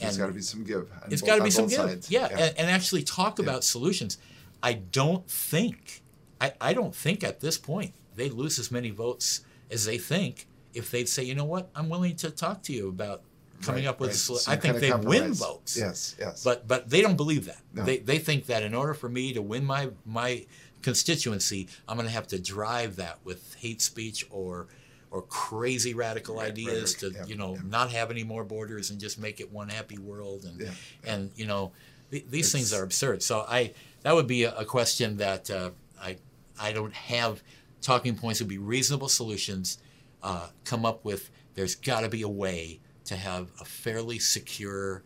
There's 0.01 0.17
got 0.17 0.27
to 0.27 0.33
be 0.33 0.41
some 0.41 0.63
give. 0.63 0.89
It's 1.09 1.21
got 1.21 1.37
to 1.37 1.43
be 1.43 1.51
some 1.51 1.67
give. 1.67 1.77
sides. 1.77 2.11
Yeah, 2.11 2.27
And, 2.29 2.57
and 2.57 2.69
actually 2.69 3.03
talk 3.03 3.39
about 3.39 3.63
solutions. 3.63 4.17
I 4.63 4.73
don't 4.73 5.27
think, 5.29 6.01
I, 6.39 6.53
I 6.61 6.73
don't 6.73 6.93
think 6.95 7.23
at 7.23 7.39
this 7.39 7.57
point 7.57 7.93
they 8.15 8.29
lose 8.29 8.59
as 8.59 8.71
many 8.71 8.89
votes 8.91 9.41
as 9.71 9.85
they 9.85 9.97
think 9.97 10.47
if 10.73 10.91
they'd 10.91 11.09
say, 11.09 11.23
you 11.23 11.35
know 11.35 11.45
what, 11.45 11.69
I'm 11.75 11.89
willing 11.89 12.15
to 12.17 12.31
talk 12.31 12.61
to 12.63 12.73
you 12.73 12.89
about 12.89 13.21
coming 13.61 13.83
Right, 13.85 13.89
up 13.89 13.99
with 13.99 14.09
right. 14.09 14.15
a 14.15 14.19
solution. 14.19 14.51
I 14.53 14.55
think 14.55 14.77
they 14.79 14.91
win 14.91 15.33
votes. 15.33 15.77
Yes, 15.77 16.15
yes. 16.19 16.43
But 16.43 16.67
but 16.67 16.89
they 16.89 17.01
don't 17.01 17.17
believe 17.17 17.45
that. 17.45 17.59
No. 17.73 17.83
They, 17.83 17.97
they 17.97 18.17
think 18.17 18.47
that 18.47 18.63
in 18.63 18.73
order 18.73 18.93
for 18.93 19.07
me 19.09 19.33
to 19.33 19.41
win 19.41 19.63
my 19.65 19.89
my 20.05 20.45
constituency, 20.81 21.67
I'm 21.87 21.95
going 21.97 22.07
to 22.07 22.13
have 22.13 22.27
to 22.27 22.39
drive 22.39 22.95
that 22.97 23.19
with 23.23 23.55
hate 23.55 23.81
speech 23.81 24.25
or 24.29 24.67
or 25.11 25.21
crazy 25.23 25.93
radical 25.93 26.39
ideas 26.39 26.95
rhetoric, 26.95 27.13
to 27.13 27.19
yeah, 27.19 27.25
you 27.25 27.35
know 27.35 27.55
yeah. 27.55 27.61
not 27.65 27.91
have 27.91 28.09
any 28.11 28.23
more 28.23 28.43
borders 28.43 28.89
and 28.91 28.99
just 28.99 29.19
make 29.19 29.39
it 29.39 29.51
one 29.51 29.69
happy 29.69 29.97
world 29.97 30.45
and 30.45 30.71
and 31.05 31.31
you 31.35 31.45
know 31.45 31.71
th- 32.11 32.25
these 32.29 32.51
things 32.51 32.73
are 32.73 32.83
absurd. 32.83 33.21
So 33.21 33.45
I 33.47 33.73
that 34.03 34.15
would 34.15 34.27
be 34.27 34.43
a, 34.45 34.55
a 34.55 34.65
question 34.65 35.17
that 35.17 35.49
uh, 35.51 35.71
I 36.01 36.17
I 36.59 36.71
don't 36.71 36.93
have 36.93 37.43
talking 37.81 38.15
points 38.15 38.39
would 38.39 38.49
be 38.49 38.57
reasonable 38.57 39.09
solutions. 39.09 39.77
Uh, 40.23 40.47
come 40.65 40.85
up 40.85 41.03
with 41.03 41.29
there's 41.55 41.75
got 41.75 42.01
to 42.01 42.09
be 42.09 42.21
a 42.21 42.29
way 42.29 42.79
to 43.05 43.15
have 43.15 43.49
a 43.59 43.65
fairly 43.65 44.19
secure 44.19 45.03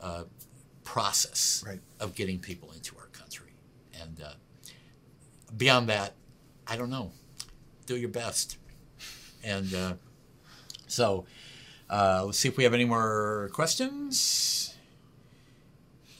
uh, 0.00 0.24
process 0.84 1.64
Right. 1.66 1.80
of 1.98 2.14
getting 2.14 2.38
people 2.38 2.70
into 2.72 2.96
our 2.96 3.06
country. 3.06 3.52
And 4.00 4.20
uh, 4.22 4.32
beyond 5.56 5.88
that, 5.88 6.14
I 6.66 6.76
don't 6.76 6.90
know. 6.90 7.12
Do 7.86 7.96
your 7.96 8.10
best. 8.10 8.58
And 9.48 9.74
uh, 9.74 9.94
so 10.86 11.24
uh, 11.88 12.22
let's 12.26 12.38
see 12.38 12.48
if 12.48 12.56
we 12.58 12.64
have 12.64 12.74
any 12.74 12.84
more 12.84 13.48
questions. 13.54 14.76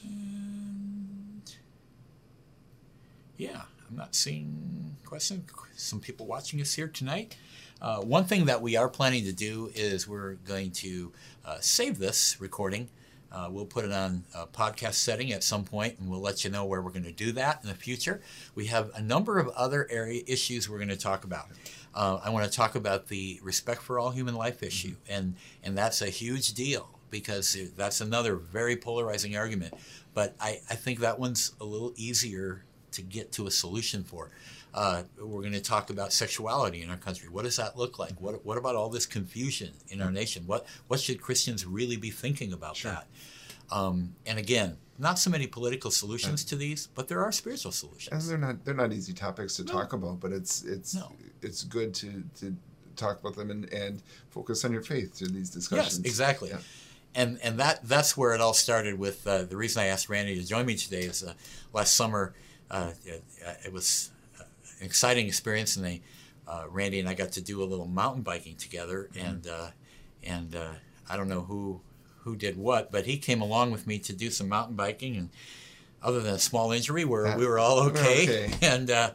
And 0.03 1.43
yeah, 3.37 3.61
I'm 3.87 3.95
not 3.95 4.15
seeing 4.15 4.97
questions. 5.05 5.49
Some 5.75 5.99
people 5.99 6.25
watching 6.25 6.59
us 6.59 6.73
here 6.73 6.87
tonight. 6.87 7.37
Uh, 7.81 8.01
one 8.01 8.25
thing 8.25 8.45
that 8.45 8.61
we 8.61 8.75
are 8.75 8.89
planning 8.89 9.23
to 9.25 9.31
do 9.31 9.71
is 9.75 10.07
we're 10.07 10.33
going 10.33 10.71
to 10.71 11.13
uh, 11.45 11.57
save 11.61 11.99
this 11.99 12.41
recording. 12.41 12.89
Uh, 13.31 13.47
we'll 13.51 13.65
put 13.65 13.85
it 13.85 13.91
on 13.91 14.23
a 14.33 14.47
podcast 14.47 14.95
setting 14.95 15.31
at 15.31 15.43
some 15.43 15.63
point, 15.63 15.99
and 15.99 16.09
we'll 16.09 16.19
let 16.19 16.43
you 16.43 16.49
know 16.49 16.65
where 16.65 16.81
we're 16.81 16.91
going 16.91 17.03
to 17.03 17.11
do 17.11 17.31
that 17.33 17.59
in 17.61 17.69
the 17.69 17.75
future. 17.75 18.21
We 18.55 18.67
have 18.67 18.91
a 18.95 19.01
number 19.01 19.39
of 19.39 19.49
other 19.49 19.87
area 19.89 20.23
issues 20.27 20.69
we're 20.69 20.77
going 20.77 20.89
to 20.89 20.97
talk 20.97 21.23
about. 21.23 21.47
Uh, 21.93 22.19
I 22.23 22.29
want 22.29 22.49
to 22.49 22.55
talk 22.55 22.75
about 22.75 23.07
the 23.07 23.39
respect 23.43 23.81
for 23.81 23.99
all 23.99 24.11
human 24.11 24.35
life 24.35 24.63
issue, 24.63 24.95
and 25.07 25.35
and 25.63 25.77
that's 25.77 26.01
a 26.01 26.09
huge 26.09 26.53
deal 26.53 26.89
because 27.09 27.57
that's 27.75 28.01
another 28.01 28.35
very 28.35 28.75
polarizing 28.75 29.35
argument. 29.35 29.73
But 30.13 30.35
I, 30.39 30.61
I 30.69 30.75
think 30.75 30.99
that 30.99 31.19
one's 31.19 31.53
a 31.59 31.65
little 31.65 31.93
easier 31.95 32.63
to 32.91 33.01
get 33.01 33.31
to 33.33 33.47
a 33.47 33.51
solution 33.51 34.03
for. 34.03 34.31
Uh, 34.73 35.03
we're 35.19 35.41
going 35.41 35.53
to 35.53 35.61
talk 35.61 35.89
about 35.89 36.13
sexuality 36.13 36.81
in 36.83 36.89
our 36.89 36.97
country. 36.97 37.27
What 37.27 37.43
does 37.43 37.55
that 37.57 37.75
look 37.77 37.97
like? 37.97 38.19
What, 38.21 38.45
what 38.45 38.57
about 38.57 38.75
all 38.75 38.89
this 38.89 39.05
confusion 39.07 39.71
in 39.89 40.01
our 40.01 40.11
nation? 40.11 40.43
What, 40.45 40.65
what 40.87 40.99
should 40.99 41.21
Christians 41.21 41.65
really 41.65 41.97
be 41.97 42.11
thinking 42.11 42.53
about 42.53 42.77
Sure. 42.77 42.91
that? 42.91 43.07
Um, 43.71 44.15
and 44.25 44.37
again, 44.39 44.77
not 44.97 45.17
so 45.19 45.29
many 45.29 45.47
political 45.47 45.91
solutions 45.91 46.43
to 46.45 46.55
these, 46.55 46.87
but 46.87 47.07
there 47.07 47.23
are 47.23 47.31
spiritual 47.31 47.71
solutions. 47.71 48.09
and 48.11 48.29
they're 48.31 48.47
not 48.49 48.65
they're 48.65 48.73
not 48.73 48.91
easy 48.91 49.13
topics 49.13 49.55
to 49.57 49.63
No. 49.63 49.71
talk 49.73 49.93
about, 49.93 50.19
but 50.19 50.31
it's 50.31 50.63
it's 50.63 50.93
No. 50.95 51.11
it's 51.41 51.63
good 51.63 51.93
to 51.95 52.23
to 52.39 52.55
talk 52.95 53.19
about 53.21 53.35
them 53.35 53.49
and, 53.51 53.71
and 53.71 54.01
focus 54.29 54.65
on 54.65 54.71
your 54.73 54.81
faith 54.81 55.13
through 55.15 55.29
these 55.29 55.49
discussions. 55.51 55.99
Yes, 55.99 56.05
exactly. 56.05 56.49
Yeah. 56.49 56.57
And 57.15 57.39
and 57.43 57.59
that 57.59 57.87
that's 57.87 58.17
where 58.17 58.33
it 58.33 58.41
all 58.41 58.53
started 58.55 58.97
with 58.99 59.25
uh, 59.25 59.43
the 59.43 59.55
reason 59.55 59.81
I 59.83 59.85
asked 59.87 60.09
Randy 60.09 60.35
to 60.39 60.45
join 60.45 60.65
me 60.65 60.75
today 60.75 61.01
is 61.03 61.23
uh, 61.23 61.33
last 61.71 61.95
summer 61.95 62.33
uh, 62.71 62.91
it, 63.05 63.23
it 63.65 63.71
was 63.71 64.09
exciting 64.81 65.27
experience 65.27 65.75
and 65.75 65.85
they 65.85 66.01
uh, 66.47 66.63
Randy 66.69 66.99
and 66.99 67.07
I 67.07 67.13
got 67.13 67.31
to 67.33 67.41
do 67.41 67.61
a 67.61 67.65
little 67.65 67.87
mountain 67.87 68.23
biking 68.23 68.55
together 68.55 69.09
Mm-hmm. 69.13 69.25
and 69.27 69.47
uh, 69.47 69.67
and 70.23 70.55
uh, 70.55 70.71
I 71.09 71.17
don't 71.17 71.29
know 71.29 71.41
who 71.41 71.81
who 72.23 72.35
did 72.35 72.57
what 72.57 72.91
but 72.91 73.05
he 73.05 73.17
came 73.17 73.41
along 73.41 73.71
with 73.71 73.87
me 73.87 73.99
to 73.99 74.13
do 74.13 74.29
some 74.29 74.49
mountain 74.49 74.75
biking 74.75 75.15
and 75.15 75.29
other 76.01 76.21
than 76.21 76.33
a 76.35 76.39
small 76.39 76.71
injury 76.71 77.05
where 77.05 77.37
we 77.37 77.45
were 77.45 77.59
all 77.59 77.79
okay, 77.89 78.23
okay. 78.23 78.53
and 78.61 78.89
uh, 78.89 79.11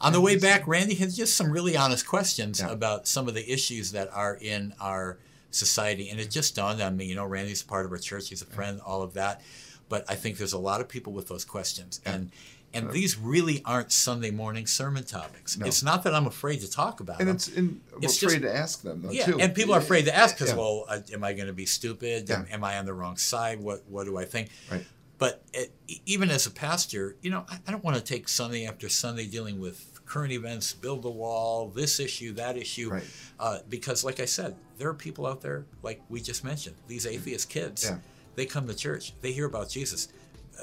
on 0.00 0.12
the 0.12 0.20
way 0.20 0.38
back 0.38 0.66
Randy 0.66 0.94
had 0.94 1.12
just 1.12 1.36
some 1.36 1.50
really 1.50 1.76
honest 1.76 2.06
questions 2.06 2.60
Yeah. 2.60 2.70
about 2.70 3.06
some 3.08 3.28
of 3.28 3.34
the 3.34 3.52
issues 3.52 3.92
that 3.92 4.08
are 4.12 4.36
in 4.40 4.74
our 4.80 5.18
society. 5.52 6.08
And 6.10 6.20
it 6.20 6.30
just 6.30 6.54
dawned 6.54 6.80
on 6.80 6.96
me, 6.96 7.06
you 7.06 7.16
know, 7.16 7.24
Randy's 7.26 7.62
a 7.62 7.66
part 7.66 7.84
of 7.84 7.90
our 7.90 7.98
church, 7.98 8.28
he's 8.28 8.40
a 8.40 8.46
friend, 8.46 8.80
all 8.86 9.02
of 9.02 9.14
that. 9.14 9.42
But 9.88 10.04
I 10.08 10.14
think 10.14 10.38
there's 10.38 10.52
a 10.52 10.58
lot 10.58 10.80
of 10.80 10.88
people 10.88 11.12
with 11.12 11.26
those 11.26 11.44
questions. 11.44 12.00
Yeah. 12.06 12.12
And 12.14 12.30
and 12.72 12.86
Yeah. 12.86 12.92
these 12.92 13.16
really 13.18 13.62
aren't 13.64 13.90
Sunday 13.92 14.30
morning 14.30 14.66
sermon 14.66 15.04
topics. 15.04 15.56
No. 15.58 15.66
It's 15.66 15.82
not 15.82 16.04
that 16.04 16.14
I'm 16.14 16.26
afraid 16.26 16.60
to 16.60 16.70
talk 16.70 17.00
about 17.00 17.18
And 17.20 17.28
them. 17.28 17.36
it's 17.36 17.48
we're 17.50 17.98
It's 18.02 18.22
afraid 18.22 18.40
just- 18.42 18.42
to 18.42 18.56
ask 18.56 18.82
them 18.82 19.02
though 19.02 19.10
yeah, 19.10 19.26
too. 19.26 19.40
and 19.40 19.54
people 19.54 19.74
are 19.74 19.80
afraid 19.80 20.04
to 20.06 20.14
ask 20.16 20.36
because, 20.36 20.50
Yeah. 20.50 20.56
well, 20.58 20.84
uh, 20.88 21.00
am 21.12 21.24
I 21.24 21.32
going 21.32 21.48
to 21.48 21.52
be 21.52 21.66
stupid? 21.66 22.30
Am, 22.30 22.46
Yeah. 22.48 22.54
am 22.54 22.62
I 22.64 22.78
on 22.78 22.84
the 22.86 22.94
wrong 22.94 23.16
side? 23.16 23.60
What 23.60 23.84
What 23.88 24.04
do 24.04 24.16
I 24.18 24.24
think? 24.24 24.50
Right. 24.70 24.86
But 25.18 25.42
it, 25.52 25.72
even 26.06 26.30
as 26.30 26.46
a 26.46 26.50
pastor, 26.50 27.16
you 27.20 27.30
know, 27.30 27.44
I, 27.48 27.58
I 27.66 27.70
don't 27.72 27.84
want 27.84 27.96
to 27.96 28.02
take 28.02 28.26
Sunday 28.28 28.64
after 28.66 28.88
Sunday 28.88 29.26
dealing 29.26 29.60
with 29.60 30.00
current 30.06 30.32
events, 30.32 30.72
build 30.72 31.02
the 31.02 31.10
wall, 31.10 31.68
this 31.68 32.00
issue, 32.00 32.32
that 32.32 32.56
issue, 32.56 32.88
Right. 32.90 33.04
uh, 33.38 33.58
because, 33.68 34.02
like 34.02 34.18
I 34.18 34.24
said, 34.24 34.56
there 34.78 34.88
are 34.88 34.94
people 34.94 35.26
out 35.26 35.40
there, 35.40 35.66
like 35.82 36.00
we 36.08 36.20
just 36.20 36.42
mentioned, 36.42 36.76
these 36.88 37.04
atheist 37.06 37.48
kids. 37.48 37.84
Yeah. 37.84 37.98
They 38.34 38.46
come 38.46 38.66
to 38.66 38.74
church, 38.74 39.12
they 39.20 39.32
hear 39.32 39.44
about 39.46 39.68
Jesus. 39.68 40.08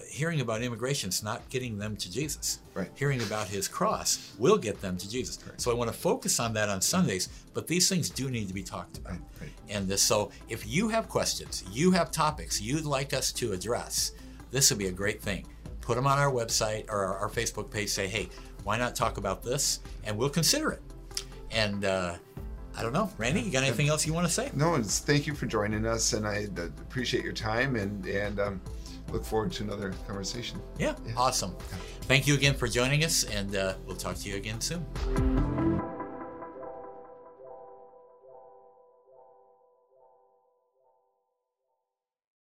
Hearing 0.09 0.41
about 0.41 0.61
immigration 0.61 1.09
is 1.09 1.23
not 1.23 1.47
getting 1.49 1.77
them 1.77 1.95
to 1.97 2.11
Jesus. 2.11 2.59
Right. 2.73 2.89
Hearing 2.95 3.21
about 3.21 3.47
his 3.47 3.67
cross 3.67 4.33
will 4.37 4.57
get 4.57 4.81
them 4.81 4.97
to 4.97 5.09
Jesus. 5.09 5.39
So 5.57 5.71
I 5.71 5.73
want 5.73 5.91
to 5.91 5.97
focus 5.97 6.39
on 6.39 6.53
that 6.53 6.69
on 6.69 6.81
Sundays, 6.81 7.29
but 7.53 7.67
these 7.67 7.89
things 7.89 8.09
do 8.09 8.29
need 8.29 8.47
to 8.47 8.53
be 8.53 8.63
talked 8.63 8.97
about. 8.97 9.13
Right, 9.13 9.21
right. 9.41 9.51
And 9.69 9.87
this, 9.87 10.01
so 10.01 10.31
if 10.49 10.67
you 10.67 10.89
have 10.89 11.09
questions, 11.09 11.63
you 11.71 11.91
have 11.91 12.11
topics 12.11 12.61
you'd 12.61 12.85
like 12.85 13.13
us 13.13 13.31
to 13.33 13.53
address, 13.53 14.11
this 14.51 14.69
would 14.69 14.79
be 14.79 14.87
a 14.87 14.91
great 14.91 15.21
thing. 15.21 15.45
Put 15.81 15.95
them 15.95 16.07
on 16.07 16.17
our 16.17 16.31
website 16.31 16.89
or 16.89 17.05
our, 17.05 17.17
our 17.19 17.29
Facebook 17.29 17.71
page. 17.71 17.89
Say, 17.89 18.07
hey, 18.07 18.29
why 18.63 18.77
not 18.77 18.95
talk 18.95 19.17
about 19.17 19.41
this? 19.41 19.79
And 20.03 20.17
we'll 20.17 20.29
consider 20.29 20.71
it. 20.71 20.81
And 21.51 21.85
uh, 21.85 22.15
I 22.77 22.83
don't 22.83 22.93
know, 22.93 23.09
Randy, 23.17 23.41
you 23.41 23.51
got 23.51 23.63
anything 23.63 23.87
else 23.87 24.05
you 24.05 24.13
want 24.13 24.27
to 24.27 24.31
say? 24.33 24.51
No, 24.53 24.75
it's 24.75 24.99
thank 24.99 25.25
you 25.25 25.33
for 25.33 25.47
joining 25.47 25.87
us, 25.87 26.13
and 26.13 26.27
I 26.27 26.47
uh, 26.57 26.65
appreciate 26.65 27.23
your 27.23 27.33
time 27.33 27.75
and 27.75 28.05
and 28.05 28.39
um, 28.39 28.61
look 29.11 29.25
forward 29.25 29.51
to 29.53 29.63
another 29.63 29.93
conversation. 30.07 30.59
Yeah, 30.77 30.95
awesome. 31.15 31.55
Thank 32.01 32.27
you 32.27 32.33
again 32.33 32.53
for 32.53 32.67
joining 32.67 33.03
us, 33.03 33.23
and 33.25 33.55
uh, 33.55 33.73
we'll 33.85 33.97
talk 33.97 34.15
to 34.17 34.29
you 34.29 34.35
again 34.35 34.61
soon. 34.61 34.85